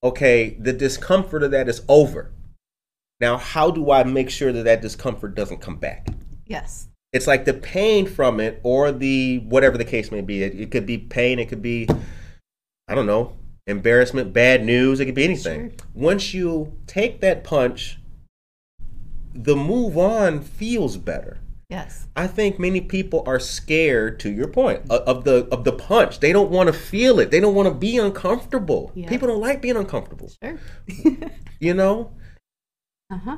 [0.03, 2.31] okay, the discomfort of that is over.
[3.19, 6.07] Now, how do I make sure that that discomfort doesn't come back?
[6.47, 10.43] yes It's like the pain from it, or the whatever the case may be.
[10.43, 11.87] It, it could be pain, it could be,
[12.87, 15.69] I don't know, embarrassment, bad news, it could be anything.
[15.69, 15.87] Sure.
[15.93, 17.97] Once you take that punch,
[19.33, 21.39] the move on feels better.
[21.69, 26.19] yes I think many people are scared to your point of the of the punch.
[26.19, 27.31] They don't want to feel it.
[27.31, 28.91] They don't want to be uncomfortable.
[28.93, 29.07] Yeah.
[29.07, 30.29] People don't like being uncomfortable.
[30.43, 30.59] sure
[31.59, 32.11] You know?
[33.13, 33.37] uh-huh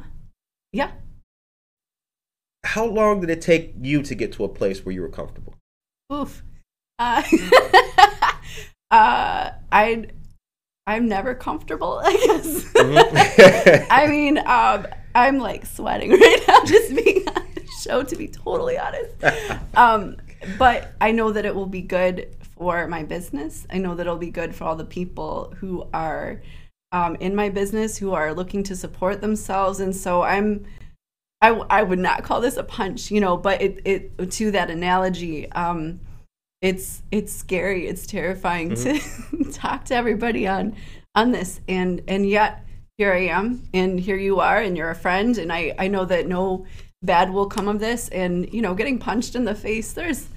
[0.71, 0.91] yeah
[2.65, 5.53] How long did it take you to get to a place where you were comfortable?
[6.12, 6.43] Oof.
[6.99, 7.21] Uh,
[8.93, 10.06] uh, I,
[10.86, 11.99] I'm never comfortable.
[12.03, 12.63] I guess.
[12.63, 13.86] Mm-hmm.
[13.91, 18.03] I mean, um, I'm like sweating right now just being on the show.
[18.03, 19.12] To be totally honest,
[19.75, 20.17] um,
[20.60, 23.65] but I know that it will be good for my business.
[23.71, 26.41] I know that it'll be good for all the people who are
[26.91, 30.65] um, in my business who are looking to support themselves, and so I'm.
[31.41, 34.69] I, I would not call this a punch, you know, but it, it to that
[34.69, 35.99] analogy, um,
[36.63, 38.99] it's it's scary, it's terrifying to
[39.52, 40.76] talk to everybody on
[41.13, 42.65] on this, and and yet
[42.97, 46.06] here I am, and here you are, and you're a friend, and I I know
[46.06, 46.65] that no
[47.04, 50.30] bad will come of this, and you know, getting punched in the face, there's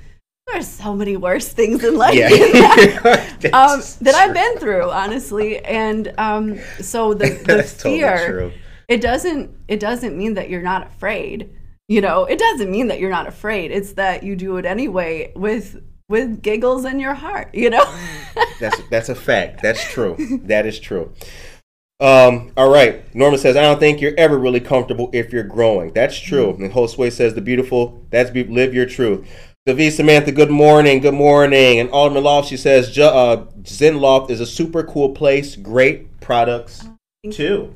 [0.48, 2.28] there's so many worse things in life Yeah.
[2.28, 8.52] that, um, that I've been through, honestly, and um, so the the totally fear true.
[8.88, 11.50] it doesn't it doesn't mean that you're not afraid
[11.88, 12.24] you know?
[12.24, 13.70] It doesn't mean that you're not afraid.
[13.70, 17.84] It's that you do it anyway with with giggles in your heart you know
[18.60, 19.62] That's that's a fact.
[19.62, 20.16] That's true.
[20.44, 21.12] That is true.
[22.00, 23.14] Um, all right.
[23.14, 25.92] Norma says, I don't think you're ever really comfortable if you're growing.
[25.92, 26.50] That's true.
[26.50, 29.26] And Josue says, the beautiful, that's be- live your truth.
[29.66, 31.00] Davi Samantha, good morning.
[31.00, 31.80] Good morning.
[31.80, 35.56] And Alderman Loft, she says, Ju- uh, Zenloft is a super cool place.
[35.56, 36.86] Great products,
[37.30, 37.74] too.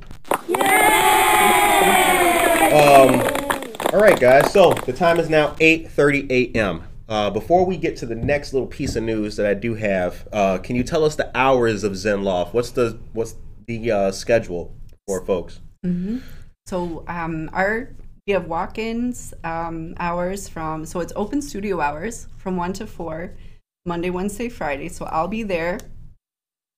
[2.71, 3.21] Um,
[3.93, 4.53] all right, guys.
[4.53, 6.85] So the time is now 8:30 a.m.
[7.11, 10.29] Uh, before we get to the next little piece of news that I do have,
[10.33, 12.55] uh, can you tell us the hours of Zenloft?
[12.55, 13.35] What's the what's
[13.67, 14.73] the uh, schedule
[15.07, 15.61] for folks?
[16.71, 17.91] so um our
[18.27, 23.35] we have walk-ins um hours from so it's open studio hours from 1 to 4
[23.87, 25.81] monday wednesday friday so i'll be there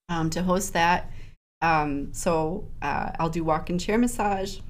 [0.09, 1.11] um, to host that
[1.61, 4.61] um, so uh, i'll do walk-in chair massage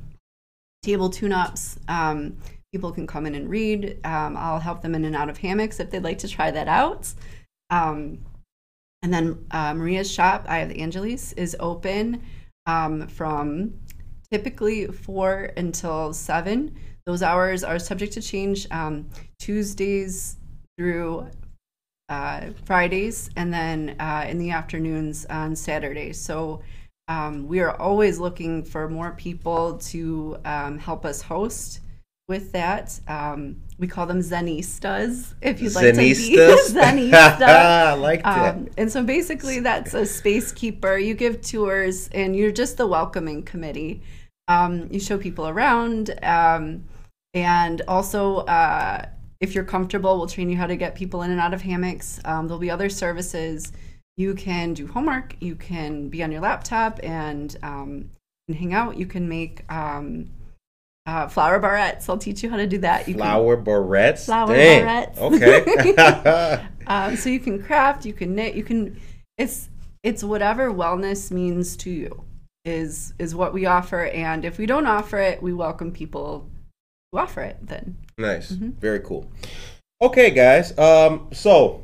[0.82, 2.36] table tune-ups um,
[2.72, 5.80] people can come in and read um, i'll help them in and out of hammocks
[5.80, 7.12] if they'd like to try that out
[7.70, 8.18] um,
[9.02, 12.22] And then uh, Maria's shop, I have the Angeles, is open
[12.66, 13.74] um, from
[14.32, 16.76] typically four until seven.
[17.06, 19.08] Those hours are subject to change um,
[19.40, 20.36] Tuesdays
[20.78, 21.28] through
[22.08, 26.20] uh, Fridays, and then uh, in the afternoons on Saturdays.
[26.20, 26.62] So
[27.08, 31.80] um, we are always looking for more people to um, help us host
[32.32, 32.98] with that.
[33.06, 37.12] Um, we call them Zenistas, if you'd like to be Zenista.
[37.42, 38.54] I like that.
[38.54, 40.96] Um, and so basically, that's a space keeper.
[40.96, 44.02] You give tours, and you're just the welcoming committee.
[44.48, 46.84] Um, you show people around, um,
[47.34, 49.04] and also, uh,
[49.40, 52.18] if you're comfortable, we'll train you how to get people in and out of hammocks.
[52.24, 53.72] Um, there'll be other services.
[54.16, 55.36] You can do homework.
[55.40, 58.10] You can be on your laptop and, um,
[58.48, 58.96] and hang out.
[58.96, 60.30] You can make um,
[61.06, 62.08] uh, flower barrettes.
[62.08, 63.08] I'll teach you how to do that.
[63.08, 64.26] You can Flower barrettes.
[64.26, 64.86] Flower Dang.
[64.86, 65.18] barrettes.
[65.18, 66.66] Okay.
[66.86, 69.00] um, so you can craft, you can knit, you can.
[69.38, 69.68] It's
[70.02, 72.24] it's whatever wellness means to you
[72.64, 76.48] is is what we offer, and if we don't offer it, we welcome people
[77.10, 77.58] who offer it.
[77.62, 78.52] Then Nice.
[78.52, 78.70] Mm-hmm.
[78.78, 79.30] Very cool.
[80.00, 80.76] Okay, guys.
[80.78, 81.82] Um, so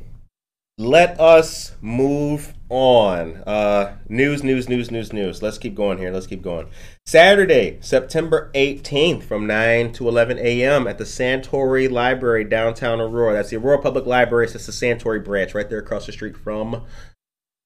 [0.77, 3.37] let us move on.
[3.45, 5.41] Uh, news, news, news, news, news.
[5.41, 6.11] Let's keep going here.
[6.11, 6.69] Let's keep going.
[7.09, 10.85] Saturday, September 18th from 9 to 11 a.m.
[10.85, 13.33] at the Santori Library, downtown Aurora.
[13.33, 14.45] That's the Aurora Public Library.
[14.45, 16.83] It's the Santori branch right there across the street from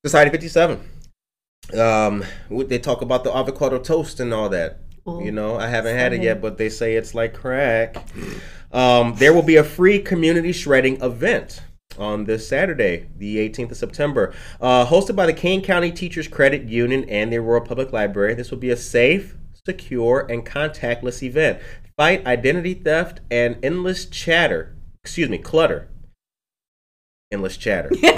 [0.05, 0.79] Society 57.
[1.77, 4.79] Um, they talk about the avocado toast and all that.
[5.09, 7.97] Ooh, you know, I haven't had it yet, but they say it's like crack.
[8.71, 11.61] Um, there will be a free community shredding event
[11.97, 16.63] on this Saturday, the 18th of September, uh, hosted by the Kane County Teachers Credit
[16.63, 18.33] Union and the Aurora Public Library.
[18.33, 21.59] This will be a safe, secure, and contactless event.
[21.97, 24.75] Fight identity theft and endless chatter.
[25.03, 25.89] Excuse me, clutter.
[27.31, 27.89] Endless chatter.
[28.01, 28.17] that's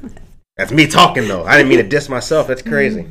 [0.56, 1.44] That's me talking though.
[1.44, 2.46] I didn't mean to diss myself.
[2.46, 3.06] That's crazy.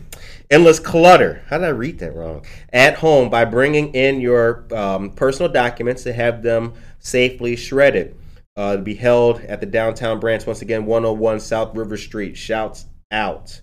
[0.50, 1.44] Endless clutter.
[1.48, 2.46] How did I read that wrong?
[2.72, 8.16] At home by bringing in your um, personal documents to have them safely shredded.
[8.58, 12.38] Uh, to be held at the downtown branch once again, 101 South River Street.
[12.38, 13.62] Shouts out.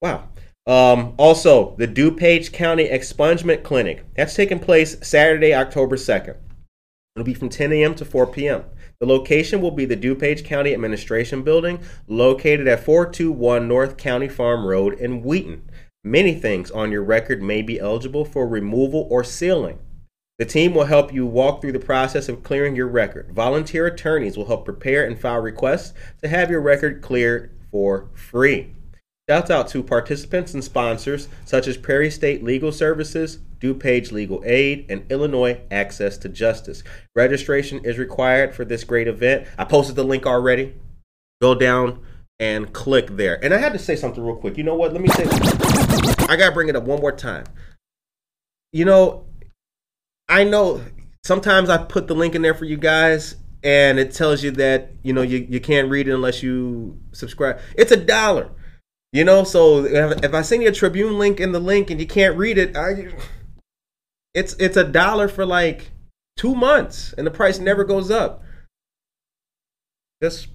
[0.00, 0.28] Wow.
[0.66, 4.04] Um, also, the DuPage County Expungement Clinic.
[4.16, 6.36] That's taking place Saturday, October 2nd.
[7.14, 7.94] It'll be from 10 a.m.
[7.96, 8.64] to 4 p.m.
[8.98, 14.66] The location will be the DuPage County Administration Building, located at 421 North County Farm
[14.66, 15.68] Road in Wheaton.
[16.06, 19.78] Many things on your record may be eligible for removal or sealing.
[20.38, 23.32] The team will help you walk through the process of clearing your record.
[23.32, 28.74] Volunteer attorneys will help prepare and file requests to have your record cleared for free.
[29.30, 34.84] Shouts out to participants and sponsors such as Prairie State Legal Services, DuPage Legal Aid,
[34.90, 36.84] and Illinois Access to Justice.
[37.16, 39.46] Registration is required for this great event.
[39.56, 40.74] I posted the link already.
[41.40, 42.04] Go down
[42.40, 43.42] and click there.
[43.44, 44.56] And I had to say something real quick.
[44.56, 44.92] You know what?
[44.92, 45.24] Let me say
[46.28, 47.44] I got to bring it up one more time.
[48.72, 49.26] You know,
[50.28, 50.82] I know
[51.24, 54.92] sometimes I put the link in there for you guys and it tells you that,
[55.02, 57.60] you know, you, you can't read it unless you subscribe.
[57.76, 58.50] It's a dollar.
[59.12, 62.06] You know, so if, I send you a Tribune link in the link and you
[62.06, 63.14] can't read it, I,
[64.34, 65.92] it's it's a dollar for like
[66.36, 68.42] two months, and the price never goes up.
[70.20, 70.48] Just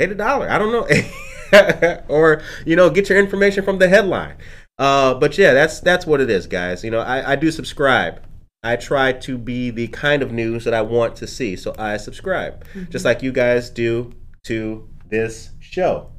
[0.00, 0.48] pay the dollar.
[0.50, 4.36] I don't know, or you know, get your information from the headline.
[4.78, 6.82] Uh, but yeah, that's that's what it is, guys.
[6.82, 8.22] You know, I, I do subscribe.
[8.62, 11.96] I try to be the kind of news that I want to see, so I
[11.98, 14.12] subscribe, just like you guys do
[14.44, 16.10] to this show.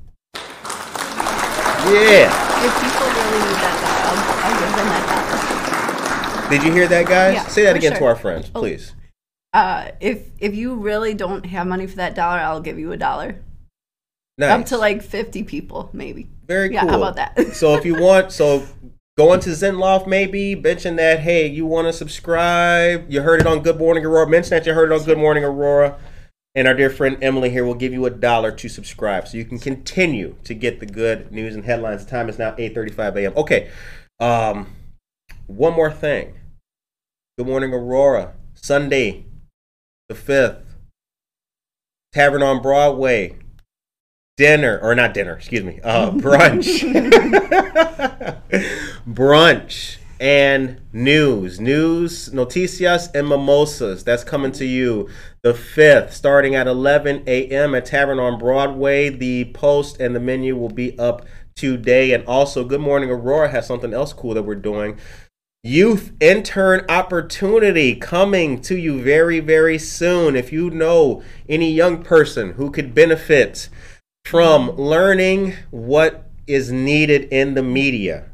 [1.84, 2.30] Yeah.
[2.64, 6.50] if people really need that, I'll, I'll give them that dollar.
[6.50, 7.34] Did you hear that, guys?
[7.36, 8.60] Yeah, Say that again to our friends, Oh.
[8.60, 8.94] please.
[9.54, 12.98] Uh, if if you really don't have money for that dollar, I'll give you a
[12.98, 13.44] dollar.
[14.38, 14.62] Nice.
[14.62, 16.28] Up to like fifty people, maybe.
[16.48, 16.90] Very yeah, cool.
[16.90, 17.54] how about that?
[17.54, 18.66] so if you want, so
[19.18, 23.12] go into Zenloft maybe, mention that, hey, you want to subscribe.
[23.12, 24.28] You heard it on Good Morning Aurora.
[24.28, 26.00] Mention that you heard it on Good Morning Aurora.
[26.54, 29.46] And our dear friend Emily here will give you a dollar to subscribe so you
[29.46, 32.04] can continue to get the good news and headlines.
[32.04, 33.34] The time is now 8.35 a.m.
[33.38, 33.70] Okay,
[34.20, 34.68] um,
[35.48, 36.34] one more thing.
[37.38, 39.26] Good Morning Aurora, Sunday,
[40.10, 40.64] the 5th.
[42.12, 43.38] Tavern on Broadway,
[44.42, 46.82] dinner or not dinner excuse me uh brunch.
[49.08, 55.08] Brunch and news news noticias and mimosas that's coming to you.
[55.44, 60.56] The 5th starting at 11 a.m at tavern on broadway the post and the menu
[60.56, 61.24] will be up
[61.56, 62.12] today.
[62.12, 64.98] And also good morning aurora has something else cool that we're doing.
[65.64, 70.36] Youth intern opportunity coming to you very, very soon.
[70.36, 73.70] If you know any young person who could benefit
[74.26, 78.32] from learning what is needed in the media,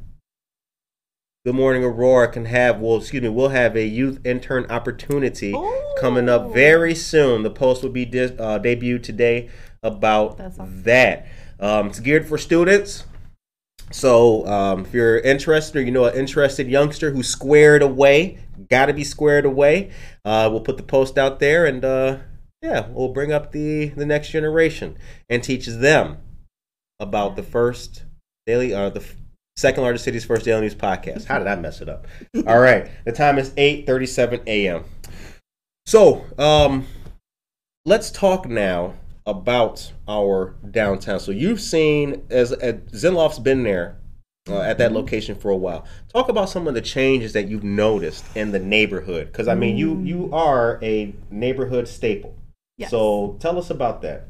[1.47, 5.55] Good Morning Aurora can have, well, excuse me, we'll have a youth intern opportunity
[5.97, 7.43] coming up very soon.
[7.43, 9.49] The post will be dis- uh, debuted today
[9.81, 10.83] about awesome.
[10.83, 11.25] that.
[11.59, 13.05] Um, it's geared for students.
[13.91, 18.87] So um, if you're interested or you know an interested youngster who's squared away, got
[18.87, 19.91] to be squared away,
[20.25, 22.17] uh, we'll put the post out there and uh,
[22.61, 24.97] yeah, we'll bring up the the next generation
[25.29, 26.17] and teaches them
[26.99, 28.03] about the first
[28.45, 29.03] daily, uh, the
[29.55, 31.25] second largest city's first daily news podcast.
[31.25, 32.07] How did I mess it up?
[32.47, 34.85] All right, the time is 8:37 a.m.
[35.85, 36.85] So um,
[37.85, 38.95] let's talk now
[39.25, 41.19] about our downtown.
[41.19, 43.97] So you've seen as, as Zenloft's been there
[44.49, 45.85] uh, at that location for a while.
[46.13, 49.77] Talk about some of the changes that you've noticed in the neighborhood, because I mean
[49.77, 52.35] you you are a neighborhood staple.
[52.77, 52.91] Yes.
[52.91, 54.27] So tell us about that.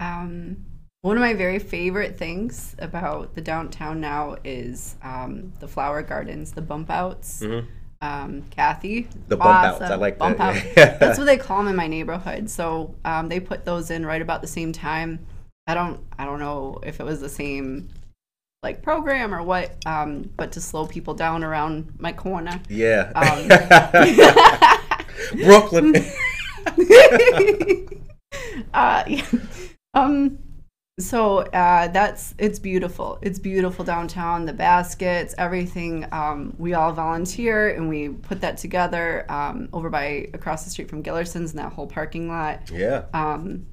[0.00, 0.64] Um,
[1.02, 6.52] one of my very favorite things about the downtown now is um, the flower gardens,
[6.52, 7.42] the bump outs.
[7.42, 7.66] Mhm.
[8.02, 10.56] Um, Kathy, The bump outs, I like bump that.
[10.56, 10.74] out.
[11.00, 12.50] That's what they call them in my neighborhood.
[12.50, 15.24] So um, they put those in right about the same time.
[15.66, 17.88] I don't, I don't know if it was the same
[18.62, 22.60] like program or what, um, but to slow people down around my corner.
[22.68, 23.12] Yeah.
[23.14, 23.48] Um,
[25.44, 25.94] Brooklyn.
[28.74, 29.26] uh, yeah.
[29.94, 30.38] Um,
[30.98, 33.18] so uh, that's it's beautiful.
[33.20, 34.46] It's beautiful downtown.
[34.46, 36.06] The baskets, everything.
[36.10, 40.88] Um, we all volunteer and we put that together um, over by across the street
[40.88, 42.70] from Gillerson's in that whole parking lot.
[42.70, 43.04] yeah.
[43.12, 43.66] Um,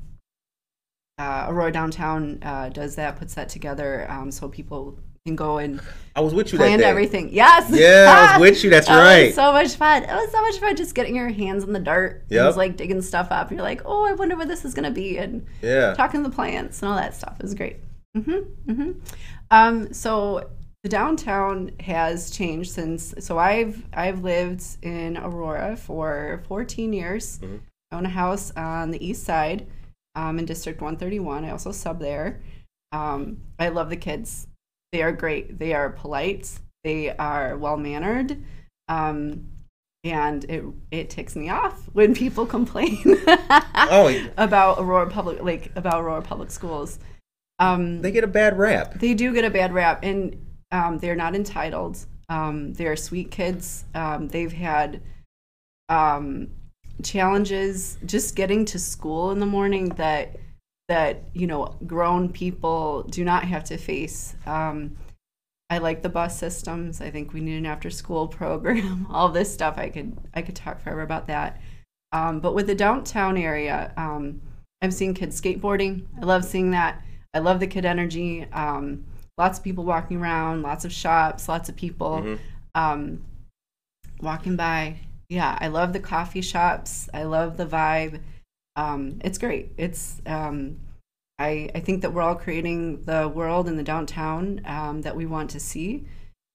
[1.18, 5.80] uh, Aurora Downtown uh, does that, puts that together, um, so people can go and
[6.18, 6.86] I was with you that plan day.
[6.86, 7.30] everything.
[7.34, 7.72] Yes.
[7.72, 8.70] Yeah, I was with you.
[8.70, 9.34] That's That was right.
[9.34, 10.04] so much fun.
[10.04, 12.26] It was so much fun just getting your hands in the dirt.
[12.30, 12.42] Yeah.
[12.42, 13.50] And just like digging stuff up.
[13.50, 15.94] You're like, oh, I wonder what this is gonna be, and yeah.
[15.94, 17.38] talking to the plants and all that stuff.
[17.40, 17.78] It was great.
[18.16, 18.92] hmm hmm
[19.50, 20.50] Um, so
[20.84, 23.14] the downtown has changed since.
[23.20, 27.40] So I've I've lived in Aurora for 14 years.
[27.40, 27.62] Mhm.
[27.92, 29.68] I own a house on the east side,
[30.16, 31.46] um, in District 131.
[31.46, 32.42] I also sub there.
[32.92, 34.48] Um, I love the kids.
[34.94, 35.58] They are great.
[35.58, 36.52] They are polite.
[36.84, 38.38] They are well mannered.
[38.88, 39.48] Um,
[40.04, 43.02] and it it ticks me off when people complain
[43.76, 47.00] Oh, about Aurora Public like about Aurora Public Schools.
[47.60, 49.00] Um, they get a bad rap.
[49.00, 52.06] they do get a bad rap, and um, they're not entitled.
[52.30, 53.86] Um, they're sweet kids.
[53.96, 55.02] Um, they've had
[55.90, 56.50] um,
[57.04, 60.36] challenges just getting to school in the morning that
[60.90, 64.36] that you know grown people do not have to face.
[64.46, 64.98] Um,
[65.70, 67.02] I like the bus systems.
[67.02, 69.08] I think we need an after school program.
[69.10, 69.78] All this stuff.
[69.78, 71.62] I could I could talk forever about that.
[72.12, 74.40] Um, but with the downtown area, um,
[74.82, 76.06] I'm seeing kids skateboarding.
[76.22, 77.02] I love seeing that.
[77.34, 78.46] I love the kid energy.
[78.52, 79.06] Um,
[79.38, 82.40] lots of people walking around, lots of shops, lots of people Mhm.
[82.76, 83.26] um,
[84.22, 85.00] walking by.
[85.30, 87.10] Yeah, I love the coffee shops.
[87.14, 88.20] I love the vibe.
[88.76, 89.72] Um, it's great.
[89.78, 90.80] It's um,
[91.40, 95.26] I I think that we're all creating the world in the downtown um, that we
[95.26, 96.06] want to see,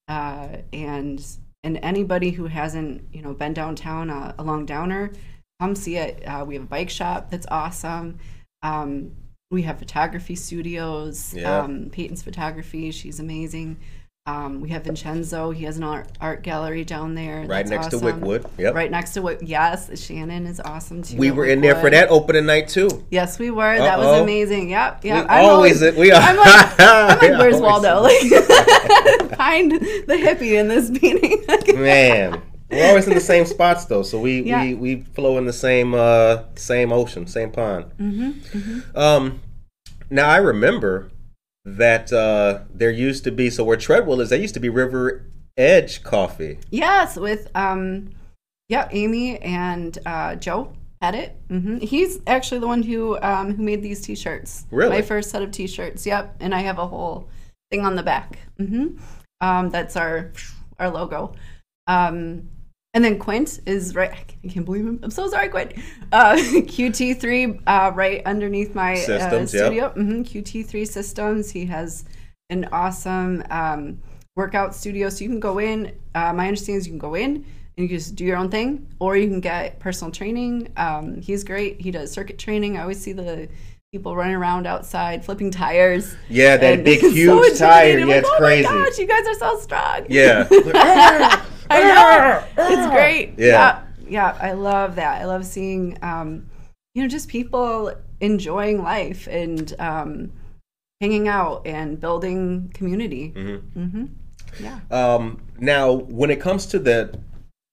[0.09, 1.25] uh, and
[1.65, 5.13] and anybody who hasn't you know been downtown uh, along Downer,
[5.61, 6.23] come see it.
[6.27, 8.19] Uh, we have a bike shop that's awesome.
[8.63, 9.13] Um,
[9.51, 11.35] we have photography studios.
[11.35, 11.61] Yeah.
[11.61, 13.79] Um, Peyton's photography, she's amazing.
[14.29, 15.51] Um, we have Vincenzo.
[15.53, 17.41] He has an art, art gallery down there.
[17.47, 18.21] Right that's next to awesome.
[18.21, 18.47] Wickwood.
[18.59, 18.75] Yep.
[18.75, 19.43] Right next to what?
[19.43, 21.17] Yes, Shannon is awesome too.
[21.17, 23.07] We were in there for that opening night too.
[23.11, 23.79] Yes, we were.
[23.79, 24.69] That was amazing.
[24.69, 25.27] Yep, We yep.
[25.31, 26.21] I'm always, we are.
[26.21, 28.03] I'm like, I'm like, where's Waldo?
[28.03, 28.21] Like,
[29.37, 31.45] find the hippie in this meeting.
[31.81, 34.63] Man, we're always in the same spots though, so we Yeah.
[34.63, 37.87] we, we flow in the same uh same ocean, same pond.
[37.99, 39.41] Mm-hmm, Um,
[40.11, 41.11] now I remember
[41.65, 45.25] that uh there used to be so where Treadwell is, there used to be River
[45.59, 46.59] Edge Coffee.
[46.71, 48.11] Yes, with um,
[48.69, 51.37] yeah, Amy and uh, Joe had it.
[51.49, 51.79] Mm-hmm.
[51.79, 54.67] He's actually the one who um, who made these T-shirts.
[54.71, 54.91] Really?
[54.91, 56.07] my first set of T-shirts.
[56.07, 57.29] Yep, and I have a whole
[57.71, 58.39] thing on the back.
[58.57, 58.97] hmm
[59.41, 60.33] Um, that's our
[60.79, 61.35] our logo.
[61.89, 62.49] Um,
[62.99, 64.11] and then Quint is right.
[64.45, 64.99] I can't believe him.
[65.05, 65.73] I'm so sorry, Quint.
[66.11, 69.67] Uh, QT3 uh, right underneath my uh, Systems, yep.
[69.67, 69.91] studio.
[69.91, 71.49] hmm QT3 Systems.
[71.49, 72.05] He has
[72.51, 74.01] an awesome um,
[74.35, 75.11] workout studio.
[75.11, 75.93] So you can go in.
[76.17, 77.47] Uh, my understanding is you can go in and
[77.77, 80.73] you just do your own thing, or you can get personal training.
[80.77, 81.81] Um, he's great.
[81.81, 82.79] He does circuit training.
[82.79, 83.49] I always see the
[83.93, 86.17] people running around outside flipping tires.
[86.29, 88.01] Yeah, that big huge so tire.
[88.01, 88.63] Yeah, Like, it's oh crazy.
[88.65, 90.07] my gosh, you guys are so strong.
[90.09, 90.49] Yeah.
[91.71, 92.45] I know.
[92.57, 93.35] It's great.
[93.39, 93.47] Yeah.
[93.47, 93.85] yeah.
[94.09, 95.21] Yeah, I love that.
[95.21, 96.49] I love seeing, um,
[96.95, 100.33] you know, just people enjoying life and um,
[101.01, 103.33] hanging out and building community.
[103.37, 104.07] Mm-hmm.
[104.61, 104.81] Yeah.
[104.91, 107.19] Um, now, when it comes to the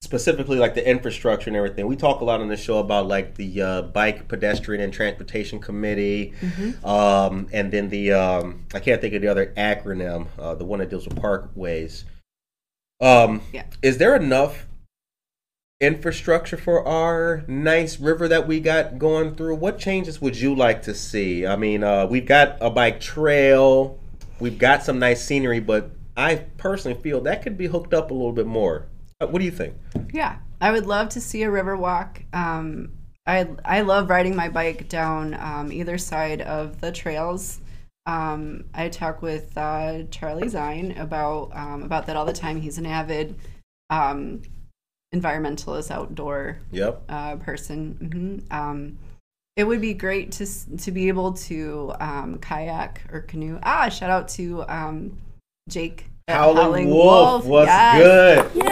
[0.02, 3.36] specifically like the infrastructure and everything, we talk a lot on the show about like
[3.36, 6.34] the uh, bike, pedestrian, and transportation committee,
[6.84, 10.80] um, and then the um, I can't think of the other acronym, uh, the one
[10.80, 12.04] that deals with parkways.
[13.02, 13.64] Um, Yeah.
[13.82, 14.68] Is there enough
[15.82, 19.56] infrastructure for our nice river that we got going through?
[19.56, 21.46] What changes would you like to see?
[21.46, 24.00] I mean, uh, we've got a bike trail,
[24.40, 28.14] we've got some nice scenery, but I personally feel that could be hooked up a
[28.14, 28.88] little bit more.
[29.20, 29.74] Uh, What do you think?
[30.14, 32.22] Yeah, I would love to see a river walk.
[32.32, 32.92] Um,
[33.28, 37.60] I I love riding my bike down um, either side of the trails.
[38.06, 42.62] Um, I talk with uh, Charlie Zine about um, about that all the time.
[42.62, 43.36] He's an avid
[43.90, 44.42] um,
[45.14, 47.04] environmentalist, outdoor Yep.
[47.10, 48.42] uh, person.
[48.50, 49.00] hmm Um,
[49.56, 50.46] it would be great to
[50.78, 53.58] to be able to um, kayak or canoe.
[53.64, 55.18] Ah, shout out to um,
[55.70, 56.06] Jake.
[56.28, 58.52] at Howling, Wolf, what's Yes.
[58.52, 58.64] good?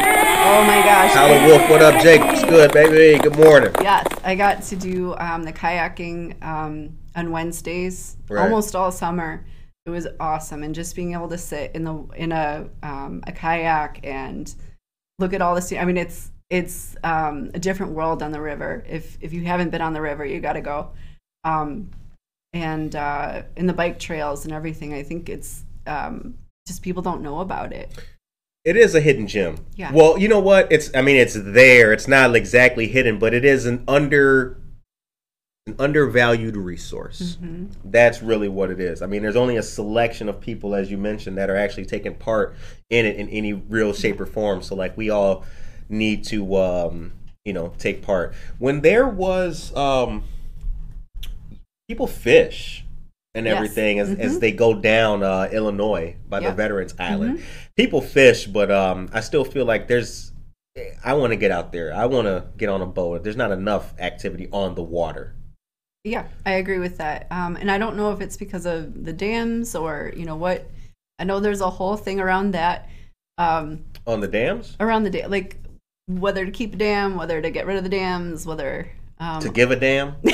[0.45, 1.11] Oh my gosh!
[1.13, 2.19] Howling Wolf, what up, Jake?
[2.21, 3.17] What's good, baby?
[3.17, 3.71] Good morning.
[3.81, 8.41] Yes, I got to do um, the kayaking um, on Wednesdays Right.
[8.43, 9.45] almost all summer.
[9.85, 13.31] It was awesome, and just being able to sit in the in a um, a
[13.33, 14.53] kayak and
[15.19, 15.79] look at all the scene.
[15.79, 18.83] I mean, it's it's um, a different world on the river.
[18.87, 20.91] If if you haven't been on the river, you got to go.
[21.43, 21.89] Um,
[22.53, 26.35] and uh, in the bike trails and everything, I think it's um,
[26.67, 27.91] just people don't know about it.
[28.63, 29.57] It is a hidden gem.
[29.75, 29.91] Yeah.
[29.91, 30.71] Well, you know what?
[30.71, 31.91] It's I mean it's there.
[31.91, 34.57] It's not exactly hidden, but it is an under
[35.65, 37.37] an undervalued resource.
[37.41, 37.65] Mm-hmm.
[37.85, 39.01] That's really what it is.
[39.01, 42.15] I mean, there's only a selection of people as you mentioned that are actually taking
[42.15, 42.55] part
[42.89, 44.61] in it in any real shape or form.
[44.61, 45.45] So like we all
[45.87, 47.13] need to um,
[47.45, 48.33] you know, take part.
[48.59, 50.23] When there was um
[51.87, 52.85] people fish
[53.35, 53.55] and Yes.
[53.55, 57.41] everything as, as they go down uh, Illinois by the Veterans Island.
[57.75, 60.31] People fish, but um, I still feel like there's.
[61.03, 61.93] I want to get out there.
[61.95, 63.23] I want to get on a boat.
[63.23, 65.35] There's not enough activity on the water.
[66.03, 67.27] Yeah, I agree with that.
[67.31, 70.69] Um, and I don't know if it's because of the dams or you know what.
[71.19, 72.89] I know there's a whole thing around that,
[73.37, 75.57] um, On the dams around the dam, like
[76.07, 78.91] whether to keep a dam, whether to get rid of the dams, whether.
[79.19, 80.09] Um, to give a damn.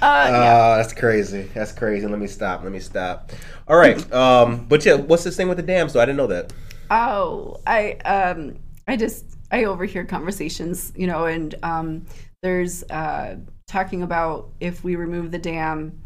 [0.00, 1.42] uh, Uh, that's crazy.
[1.54, 2.06] That's crazy.
[2.06, 2.62] Let me stop.
[2.62, 3.32] Let me stop.
[3.66, 4.12] All right.
[4.12, 5.94] Um, but yeah, what's this thing with the dams?
[5.94, 6.00] though?
[6.00, 6.52] I didn't know that.
[6.90, 12.06] Oh, I um I just I overhear conversations, you know, and um
[12.42, 13.36] there's uh
[13.66, 16.00] talking about if we remove the dam,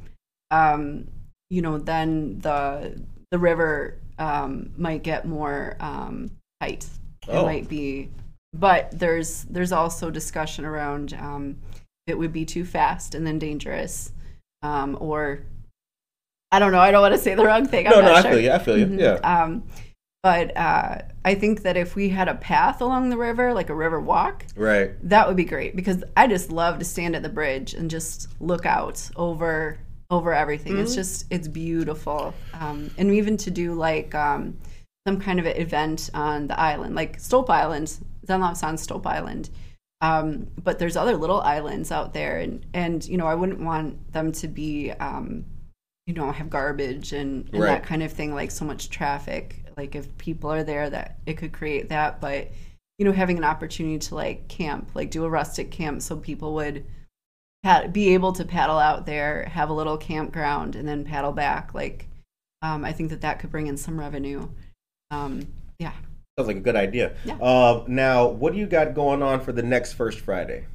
[0.50, 1.06] um,
[1.50, 6.30] you know, then the the river um might get more um
[6.62, 6.84] height.
[7.28, 7.44] It Oh.
[7.44, 8.10] might be
[8.54, 11.56] but there's there's also discussion around um
[12.06, 14.12] it would be too fast and then dangerous.
[14.62, 15.40] Um or
[16.50, 17.86] I don't know, I don't want to say the wrong thing.
[17.86, 18.52] I'm No, no, I feel you.
[18.52, 18.86] I feel you.
[18.86, 19.00] Mhm.
[19.00, 19.14] Yeah.
[19.42, 19.64] Um,
[20.22, 23.74] but uh, I think that if we had a path along the river, like a
[23.74, 24.90] river walk, Right.
[25.08, 28.28] that would be great because I just love to stand at the bridge and just
[28.40, 29.78] look out over
[30.10, 30.72] over everything.
[30.74, 30.82] Mm-hmm.
[30.82, 34.58] It's just it's beautiful, um, and even to do like um,
[35.06, 37.98] some kind of an event on the island, like Stolp Island.
[38.26, 39.50] Zenloft's on Stolp Island.
[40.00, 44.12] Um, but there's other little islands out there, and and you know I wouldn't want
[44.12, 45.44] them to be, um,
[46.06, 47.68] you know, have garbage and, and Right.
[47.68, 49.64] that kind of thing, like so much traffic.
[49.76, 52.20] Like if people are there, that it could create that.
[52.20, 52.50] But
[52.98, 56.54] you know, having an opportunity to like camp, like do a rustic camp, so people
[56.54, 56.84] would
[57.62, 61.74] pad- be able to paddle out there, have a little campground, and then paddle back.
[61.74, 62.08] Like,
[62.60, 64.48] um, I think that that could bring in some revenue.
[65.10, 65.46] Um,
[65.78, 65.92] yeah.
[66.38, 67.14] Sounds like a good idea.
[67.24, 67.36] Yeah.
[67.36, 70.66] Uh, now, what do you got going on for the next First Friday?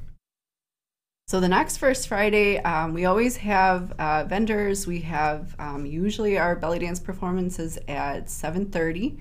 [1.28, 4.86] So the next First Friday, um, we always have uh, vendors.
[4.86, 9.18] We have um, usually our belly dance performances at seven thirty.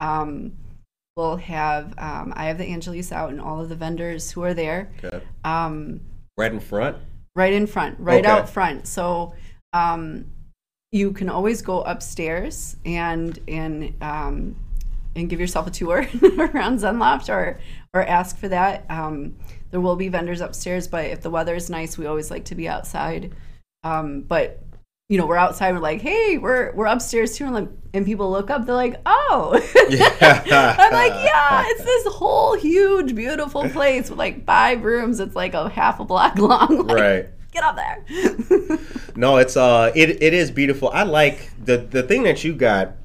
[0.00, 0.52] Um,
[1.16, 4.52] we'll have um, I have the Angelis out and all of the vendors who are
[4.52, 4.90] there.
[5.02, 5.24] Okay.
[5.44, 6.02] Um,
[6.36, 6.98] Right in front.
[7.34, 8.30] right in front, right Okay.
[8.30, 8.86] out front.
[8.86, 9.32] So
[9.72, 10.26] um,
[10.92, 14.56] you can always go upstairs and and um,
[15.14, 17.58] and give yourself a tour around Zenloft or
[17.94, 18.84] or ask for that.
[18.90, 19.36] Um,
[19.76, 22.54] there will be vendors upstairs, but if the weather is nice, we always like to
[22.54, 23.34] be outside.
[23.84, 24.62] Um, but
[25.10, 28.30] you know, we're outside, we're like, hey, we're we're upstairs too, and like, and people
[28.30, 29.60] look up, they're like, oh,
[29.90, 30.76] yeah.
[30.78, 35.20] I'm like, yeah, it's this whole huge, beautiful place with like five rooms.
[35.20, 36.86] It's like a half a block long.
[36.86, 37.26] Like, right.
[37.52, 38.78] Get up there.
[39.14, 40.88] No, it's uh, it it is beautiful.
[40.88, 42.96] I like the the thing that you got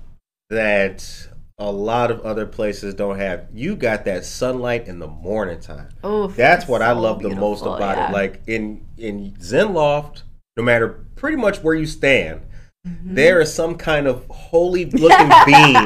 [0.50, 1.28] that
[1.58, 3.48] a lot of other places don't have.
[3.54, 5.90] You got that sunlight in the morning time.
[6.04, 8.10] Oh, That's what I love the most about yeah.
[8.10, 8.14] it.
[8.14, 10.24] Like in in Zenloft,
[10.58, 12.42] no matter pretty much where you stand,
[12.88, 13.14] Mm-hmm.
[13.14, 15.84] there is some kind of holy looking beam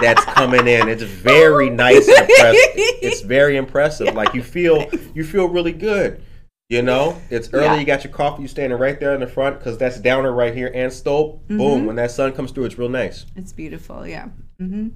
[0.00, 0.88] that's coming in.
[0.88, 2.70] It's very nice and impressive.
[3.02, 4.14] It's very impressive.
[4.14, 6.22] Like you feel you feel really good.
[6.70, 7.64] You know, it's early.
[7.66, 7.76] Yeah.
[7.80, 8.40] You got your coffee.
[8.40, 11.40] You standing right there in the front because that's downer right here and Stolp.
[11.40, 11.58] Mm-hmm.
[11.58, 11.84] Boom!
[11.86, 13.26] When that sun comes through, it's real nice.
[13.36, 14.28] It's beautiful, yeah.
[14.58, 14.88] hmm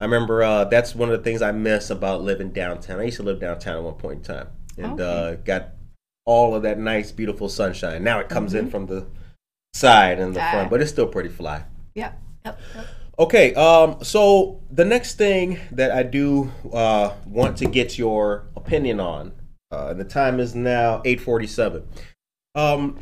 [0.00, 3.00] I remember uh, that's one of the things I miss about living downtown.
[3.00, 5.02] I used to live downtown at one point in time, and Okay.
[5.02, 5.70] uh, got
[6.26, 8.04] all of that nice, beautiful sunshine.
[8.04, 8.66] Now it comes Mm-hmm.
[8.66, 9.06] in from the
[9.74, 10.50] side and the Ah.
[10.50, 11.64] front, but it's still pretty fly.
[11.94, 12.12] Yeah.
[12.44, 12.60] Yep.
[12.74, 12.86] yep.
[13.18, 19.00] Okay, um, so the next thing that I do uh, want to get your opinion
[19.00, 19.32] on,
[19.70, 21.88] uh, and the time is now eight forty-seven.
[22.54, 22.98] Um,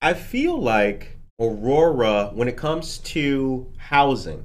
[0.00, 4.44] I feel like Aurora, when it comes to housing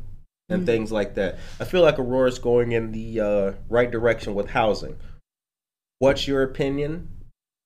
[0.50, 4.50] and things like that, I feel like Aurora's going in the uh, right direction with
[4.50, 4.98] housing.
[6.00, 7.10] What's your opinion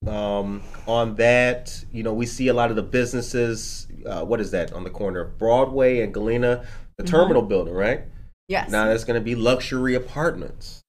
[0.07, 1.83] um, on that?
[1.91, 3.87] You know, we see a lot of the businesses.
[4.05, 6.65] Uh, what is that on the corner of Broadway and Galena?
[6.97, 8.03] The terminal building, right?
[8.47, 8.69] Yes.
[8.69, 10.81] Now that's going to be luxury apartments.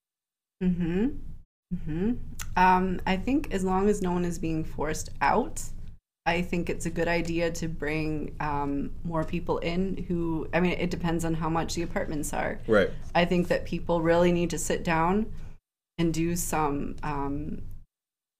[0.63, 1.07] Mm-hmm.
[1.73, 2.11] Mm-hmm.
[2.55, 5.61] Um, I think as long as no one is being forced out,
[6.25, 10.73] I think it's a good idea to bring um, more people in who, I mean,
[10.73, 12.59] it depends on how much the apartments are.
[12.65, 12.89] Right.
[13.13, 15.25] I think that people really need to sit down
[15.97, 17.61] and do some um,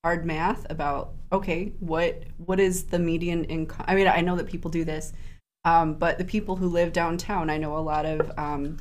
[0.03, 3.86] hard math about okay, what what is the median income?
[3.88, 5.13] I mean, I know that people do this,
[5.65, 8.77] um, but the people who live downtown, I know a lot of um,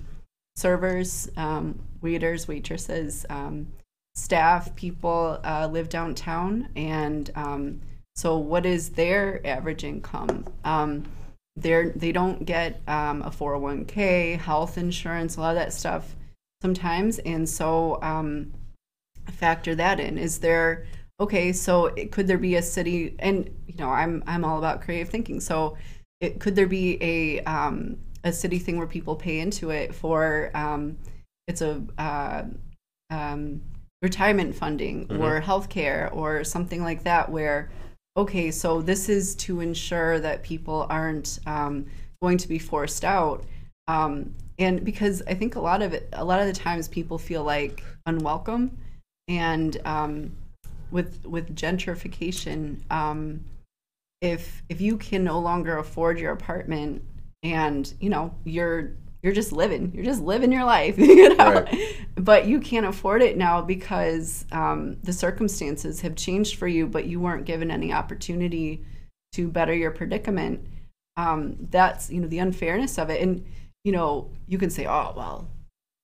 [0.56, 3.68] servers, um, waiters, waitresses, um,
[4.14, 7.80] staff, people uh, live downtown, and um,
[8.14, 10.44] so what is their average income?
[10.64, 11.04] Um,
[11.56, 16.16] they're they don't get um, a 401k, health insurance, a lot of that stuff
[16.62, 18.52] sometimes, and so um,
[19.30, 20.18] factor that in.
[20.18, 20.86] Is there
[21.20, 21.52] okay?
[21.52, 23.14] So it, could there be a city?
[23.18, 25.40] And you know, I'm I'm all about creative thinking.
[25.40, 25.76] So
[26.20, 30.50] it, could there be a um, a city thing where people pay into it for
[30.54, 30.96] um,
[31.48, 32.44] it's a uh,
[33.10, 33.60] um,
[34.00, 37.70] retirement funding or healthcare or something like that where
[38.16, 41.86] okay so this is to ensure that people aren't um,
[42.20, 43.44] going to be forced out.
[43.88, 47.18] Um, and because i think a lot of it a lot of the times people
[47.18, 48.76] feel like unwelcome
[49.28, 50.32] and um,
[50.90, 53.44] with with gentrification um,
[54.20, 57.02] if if you can no longer afford your apartment
[57.42, 58.92] and you know you're
[59.22, 61.96] you're just living you're just living your life you know Right.
[62.16, 67.06] but you can't afford it now because um, the circumstances have changed for you but
[67.06, 68.84] you weren't given any opportunity
[69.32, 70.66] to better your predicament
[71.16, 73.44] um, that's you know the unfairness of it and
[73.84, 75.48] you know you can say oh well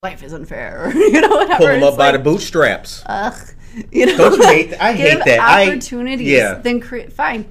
[0.02, 3.02] life is unfair or you know whatever Pull them up by the bootstraps.
[3.06, 3.34] ugh,
[3.92, 4.80] you know, Don't you hate that?
[4.82, 5.40] I hate that.
[5.40, 6.54] I- Opportunities, yeah.
[6.54, 7.12] then create.
[7.12, 7.46] Fine,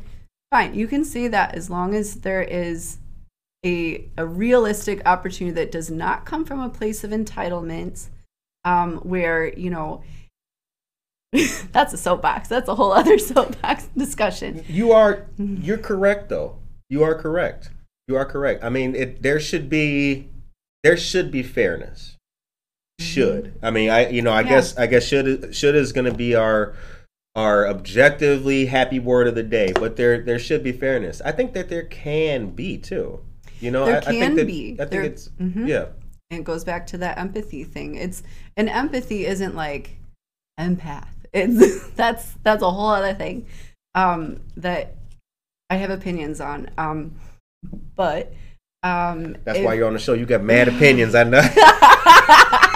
[0.51, 0.73] fine.
[0.73, 2.97] You can say that as long as there is
[3.65, 8.07] a a realistic opportunity that does not come from a place of entitlement,
[8.65, 10.03] um, where you know.
[11.73, 12.47] that's a soapbox.
[12.47, 14.63] That's a whole other soapbox discussion.
[14.67, 16.57] You are you're correct though.
[16.89, 17.69] You are correct.
[18.07, 18.63] You are correct.
[18.63, 20.29] I mean, it there should be
[20.83, 22.15] there should be fairness.
[22.99, 23.53] Should.
[23.61, 24.49] I mean, I you know, I Yeah.
[24.49, 26.73] guess I guess should should is going to be our
[27.35, 31.21] our objectively happy word of the day, but there there should be fairness.
[31.25, 33.19] I think that there can be too.
[33.59, 34.73] You know, There I, I think can that, be.
[34.73, 35.67] I think There- it's Mhm.
[35.67, 35.85] yeah.
[36.29, 37.95] And it goes back to that empathy thing.
[37.95, 38.21] It's
[38.57, 39.97] and empathy isn't like
[40.59, 41.07] empath.
[41.33, 43.45] It's that's that's a whole other thing
[43.95, 44.95] um, that
[45.69, 46.69] I have opinions on.
[46.77, 47.15] Um,
[47.95, 48.33] but
[48.83, 50.13] um, That's if- why you're on the show.
[50.13, 51.15] You got mad opinions.
[51.15, 51.41] I know.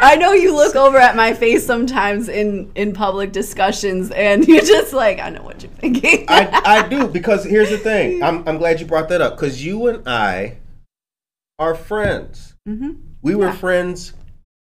[0.00, 4.62] I know you look over at my face sometimes in in public discussions, and you're
[4.64, 6.24] just like, I know what you're thinking.
[6.28, 8.22] I, I do because here's the thing.
[8.22, 10.58] I'm I'm glad you brought that up because you and I
[11.58, 12.54] are friends.
[12.66, 12.92] hmm
[13.22, 13.52] We were Yeah.
[13.56, 14.12] friends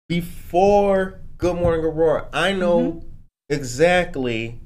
[0.10, 2.28] before Good Morning Aurora.
[2.34, 3.08] I know Mm-hmm.
[3.50, 4.60] exactly,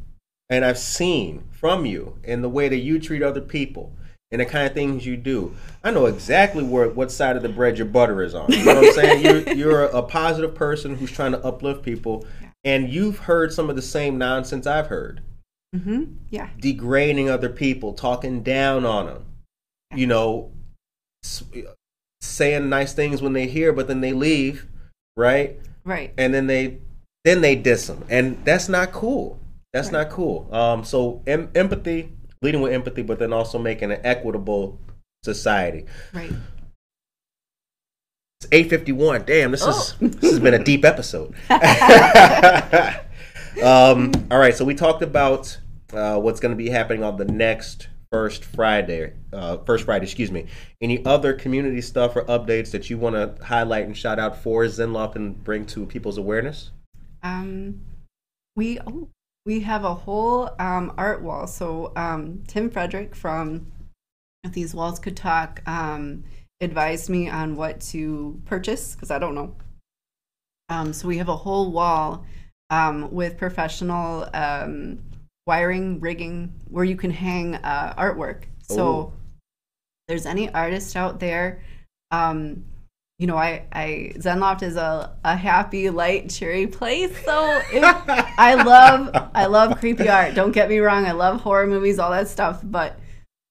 [0.50, 3.94] and I've seen from you in the way that you treat other people
[4.32, 5.56] and the kind of things you do.
[5.84, 8.52] I know exactly where what side of the bread your butter is on.
[8.52, 9.24] You know what I'm saying?
[9.24, 12.26] You're, you're a positive person who's trying to uplift people,
[12.64, 15.22] and you've heard some of the same nonsense I've heard
[15.74, 16.50] hmm Yeah.
[16.60, 19.26] degrading other people, talking down on them.
[19.96, 20.52] you know,
[22.22, 24.68] saying nice things when they hear, but then they leave,
[25.16, 25.60] right?
[25.84, 26.14] Right.
[26.18, 26.80] And then they
[27.24, 29.40] then they diss them, and that's not cool.
[29.74, 30.48] That's not cool.
[30.54, 34.80] Um, so em- empathy, leading with empathy, but then also making an equitable
[35.24, 35.86] society.
[36.14, 36.32] Right.
[38.40, 39.24] It's eight fifty one.
[39.26, 40.08] Damn, this is Oh.
[40.08, 41.34] this has been a deep episode.
[43.64, 45.58] um, all right, so we talked about
[45.94, 49.14] uh, what's going to be happening on the next first Friday.
[49.34, 50.46] Uh, first Friday, excuse me.
[50.82, 54.64] Any other community stuff or updates that you want to highlight and shout out for
[54.66, 56.72] Zenloft and bring to people's awareness?
[57.24, 57.82] Um,
[58.56, 59.10] we oh,
[59.48, 61.48] we have a whole um, art wall.
[61.48, 63.72] So um, Tim Frederick from
[64.44, 66.26] If These Walls Could Talk um,
[66.60, 69.56] advised me on what to purchase because I don't know.
[70.68, 72.26] Um, so we have a whole wall
[72.70, 75.00] um, with professional um,
[75.46, 78.44] wiring, rigging, where you can hang uh, artwork.
[78.64, 79.14] So Ooh.
[80.10, 81.64] there's any artist out there.
[82.12, 82.66] Um,
[83.20, 87.12] you know, I, I Zenloft is a, a happy, light, cheery place.
[87.26, 87.84] So if,
[88.38, 90.36] I love I love creepy art.
[90.36, 91.06] Don't get me wrong.
[91.06, 92.62] I love horror movies, all that stuff.
[92.64, 93.00] But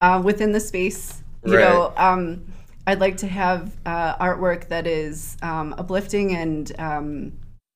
[0.00, 1.60] uh, within the space, you Right.
[1.62, 2.44] know, um,
[2.86, 7.32] I'd like to have uh, artwork that is um, uplifting and um,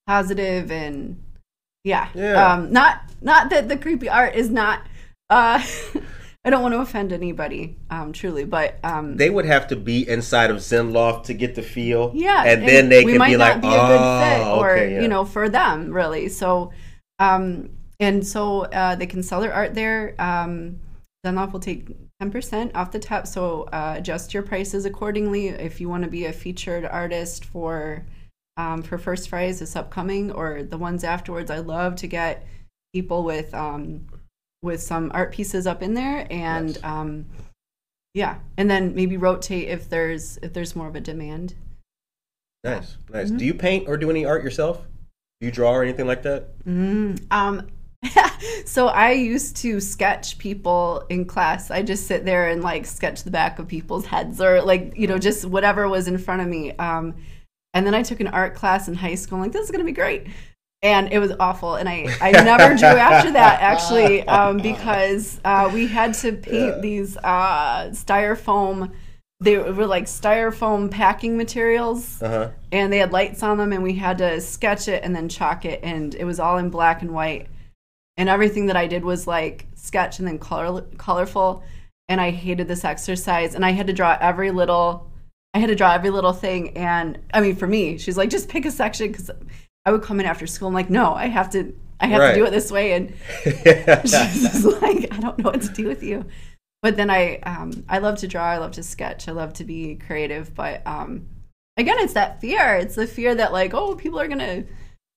[0.07, 1.21] positive and
[1.83, 2.53] yeah, Yeah.
[2.53, 4.83] Um, not not that the creepy art is not.
[5.29, 5.61] Uh,
[6.45, 10.09] I don't want to offend anybody, um, truly, but um, They would have to be
[10.09, 12.13] inside of Zenloft to get the feel.
[12.15, 14.71] yeah, and, then they we might be not like, be a good fit, "Oh, or
[14.71, 16.31] okay, yeah." you know, for them really.
[16.31, 16.73] So,
[17.19, 17.69] um,
[17.99, 20.15] and so uh, they can sell their art there.
[20.19, 20.81] Um,
[21.27, 21.89] Zenloft will take
[22.21, 25.49] ten percent off the top, so uh, adjust your prices accordingly.
[25.49, 28.07] If you want to be a featured artist for
[28.57, 32.47] um, for First Fridays this upcoming or the ones afterwards, I love to get
[32.95, 34.07] people with um,
[34.63, 36.85] with some art pieces up in there and Yes.
[36.85, 37.27] um,
[38.13, 41.55] yeah, and then maybe rotate if there's if there's more of a demand.
[42.65, 43.29] Nice, nice.
[43.29, 43.37] Mm-hmm.
[43.39, 44.83] Do you paint or do any art yourself?
[45.41, 46.59] Do you draw or anything like that?
[46.65, 47.69] Mm, um,
[48.67, 51.71] so I used to sketch people in class.
[51.71, 55.07] I just sit there and like sketch the back of people's heads or like you
[55.07, 56.73] know just whatever was in front of me.
[56.73, 57.15] Um,
[57.73, 59.37] and then I took an art class in high school.
[59.37, 60.27] I'm like, this is gonna be great.
[60.83, 65.71] And it was awful, and I, I never drew after that actually um, because uh,
[65.73, 68.91] we had to paint these uh, styrofoam.
[69.41, 72.51] They were like styrofoam packing materials Uh huh.
[72.73, 75.65] and they had lights on them and we had to sketch it and then chalk
[75.65, 77.47] it and it was all in black and white
[78.19, 81.63] and everything that i did was like sketch and then color colorful
[82.11, 85.11] and i hated this exercise and i had to draw every little
[85.55, 88.47] i had to draw every little thing and i mean for me she's like just
[88.47, 89.31] pick a section because
[89.87, 92.33] i would come in after school i'm like no i have to i have Right.
[92.33, 93.13] to do it this way and
[94.05, 96.25] she's like i don't know what to do with you
[96.83, 99.65] but then i um, i love to draw i love to sketch i love to
[99.65, 101.27] be creative but um,
[101.77, 104.65] again it's that fear it's the fear that like oh people are gonna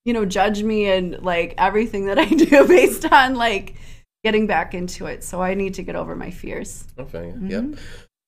[0.05, 3.76] you know judge me and like everything that i do based on like
[4.24, 7.34] getting back into it so i need to get over my fears Okay.
[7.36, 7.49] Mm-hmm.
[7.49, 7.80] Yep.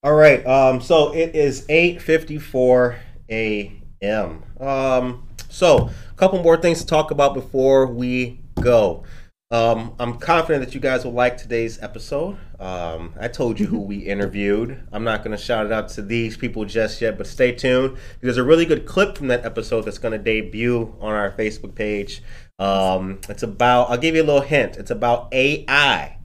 [0.04, 0.46] All right.
[0.46, 2.98] Um, so it is eight fifty four
[3.30, 4.44] a.m.
[4.60, 9.04] Um, so a couple more things to talk about before we go.
[9.52, 12.38] Um, I'm confident that you guys will like today's episode.
[12.60, 14.86] Um, I told you who we interviewed.
[14.92, 17.98] I'm not going to shout it out to these people just yet, but stay tuned.
[18.20, 21.74] There's a really good clip from that episode that's going to debut on our Facebook
[21.74, 22.22] page.
[22.60, 24.76] Um, it's about, I'll give you a little hint.
[24.76, 26.18] It's about AI.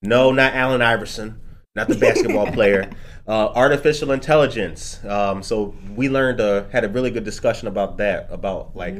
[0.00, 1.40] No, not Allen Iverson,
[1.74, 2.88] not the basketball player.
[3.26, 5.02] Uh, artificial intelligence.
[5.04, 8.94] Um, so we learned, uh, had a really good discussion about that, about like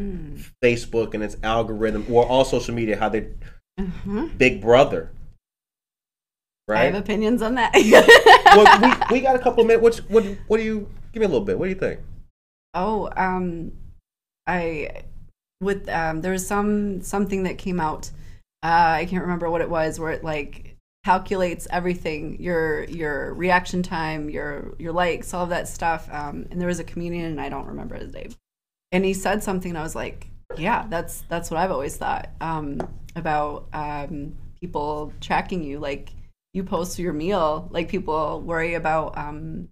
[0.63, 3.29] Facebook and its algorithm, or all social media, how they
[4.39, 5.11] Big Brother.
[6.67, 6.81] Right.
[6.81, 7.73] i have opinions on that
[8.57, 9.83] well, we, we got a couple of minutes.
[9.83, 11.59] What, what what do you give me a little bit?
[11.59, 12.01] What do you think?
[12.75, 13.73] oh um
[14.47, 14.91] i
[15.61, 18.11] with um there was some something that came out
[18.63, 20.64] uh i can't remember what it was where it like
[21.05, 26.09] calculates everything your your reaction time your your likes all of that stuff.
[26.11, 28.31] Um and there was a comedian and i don't remember his name.
[28.93, 32.31] And he said something and i was like yeah that's that's what i've always thought
[32.41, 32.81] um
[33.17, 35.79] about um people tracking you.
[35.79, 36.11] Like
[36.55, 39.69] you post your meal like people worry about um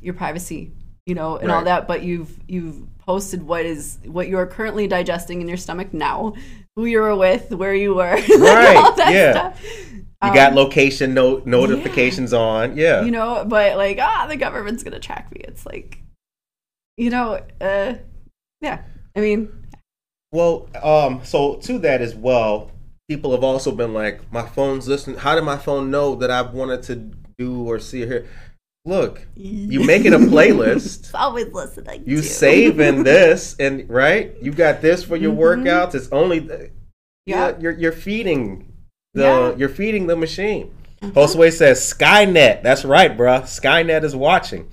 [0.00, 0.72] your privacy
[1.04, 1.86] you know and all that.
[1.86, 6.34] But you've you've posted what is what you're currently digesting in your stomach now
[6.76, 9.32] who you were with where you were Right, all that yeah.
[9.32, 9.62] stuff.
[10.22, 12.76] You got location no- notifications on.
[12.76, 12.98] Yeah.
[12.98, 15.98] Um, you know but like ah the government's gonna track me it's like
[16.98, 17.94] you know uh
[18.60, 18.82] yeah
[19.16, 19.48] i mean
[20.32, 22.70] Well, um, so to that as well,
[23.08, 25.16] people have also been like, my phone's listening.
[25.18, 26.96] How did my phone know that I wanted to
[27.38, 28.26] do or see or hear.
[28.84, 31.10] Look, you making a playlist.
[31.14, 32.04] always listening.
[32.06, 32.22] You to.
[32.22, 35.94] saving this, and right, you got this for your workouts.
[35.94, 36.66] It's only Mm-hmm.
[37.26, 37.48] Yeah.
[37.50, 38.69] yeah, you're you're feeding
[39.14, 39.28] the Yeah.
[39.28, 39.60] Mm-hmm.
[39.60, 40.72] you're feeding the machine.
[41.02, 42.62] Josue says Skynet.
[42.62, 43.42] That's right, bruh.
[43.42, 44.68] Skynet is watching.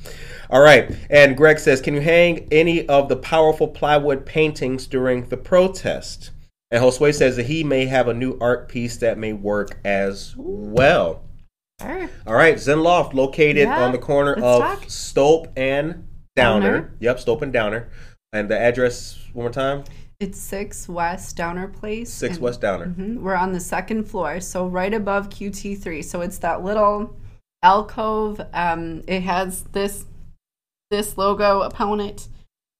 [0.49, 5.27] All right, and Greg says, can you hang any of the powerful plywood paintings during
[5.27, 6.31] the protest?
[6.71, 10.33] And Josue says that he may have a new art piece that may work as
[10.37, 11.23] well.
[11.81, 12.09] Sure.
[12.25, 14.81] All right, Zenloft located Yeah, on the corner let's of talk.
[14.87, 16.71] Stolp and Downer.
[16.71, 16.91] Downer.
[16.99, 17.89] Yep, Stolp and Downer.
[18.33, 19.83] And the address one more time?
[20.19, 22.11] It's six West Downer Place.
[22.11, 22.87] Six and- West Downer.
[22.87, 23.19] Mhm.
[23.19, 26.01] We're on the second floor, so right above QT3.
[26.01, 27.15] So it's that little
[27.61, 28.41] alcove.
[28.53, 30.05] Um, it has this
[30.89, 32.29] this logo upon it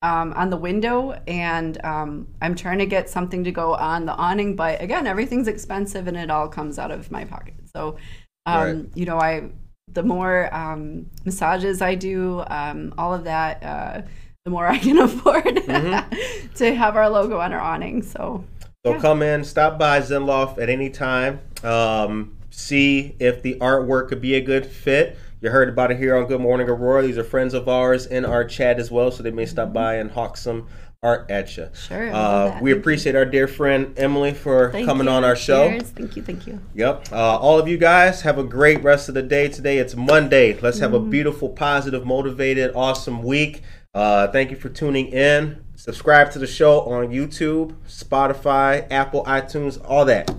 [0.02, 4.14] um, on the window, and um, I'm trying to get something to go on the
[4.16, 4.56] awning.
[4.56, 7.56] But again, everything's expensive, and it all comes out of my pocket.
[7.76, 7.98] So,
[8.46, 8.86] um, Right.
[8.96, 9.50] you know, I
[9.94, 13.64] the more um, massages I do, um, all of that.
[13.64, 14.02] Uh,
[14.48, 16.54] the more I can afford Mm-hmm.
[16.56, 18.02] to have our logo on our awning.
[18.02, 18.46] So
[18.86, 19.00] So Yeah.
[19.02, 21.42] come in, stop by Zenloft at any time.
[21.66, 25.18] Um, see if the artwork could be a good fit.
[25.42, 27.02] You heard about it here on Good Morning Aurora.
[27.04, 29.96] These are friends of ours in our chat as well, so they may stop by
[29.96, 30.68] and hawk some
[31.04, 31.68] art at you.
[31.76, 32.76] Sure, Uh, we Thank you.
[32.78, 35.14] appreciate our dear friend Emily for Thank coming you.
[35.14, 35.70] on our show.
[35.70, 35.90] Cheers.
[35.92, 36.24] Thank you.
[36.24, 36.60] Thank you.
[36.74, 37.10] Yep.
[37.12, 39.78] Uh, all of you guys have a great rest of the day today.
[39.78, 40.58] It's Monday.
[40.60, 41.10] Let's have a Mm-hmm.
[41.12, 43.62] beautiful, positive, motivated, awesome week.
[43.98, 45.64] Uh, thank you for tuning in.
[45.76, 50.30] Subscribe to the show on YouTube, Spotify, Apple, iTunes, all that.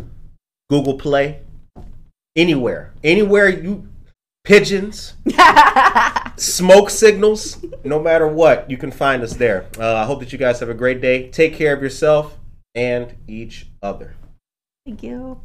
[0.70, 1.40] Google Play.
[2.36, 2.94] Anywhere.
[3.02, 3.88] Anywhere you
[4.44, 5.14] pigeons,
[6.36, 9.66] smoke signals, no matter what, you can find us there.
[9.76, 11.28] Uh, I hope that you guys have a great day.
[11.28, 12.38] Take care of yourself
[12.76, 14.14] and each other.
[14.86, 15.40] Thank you.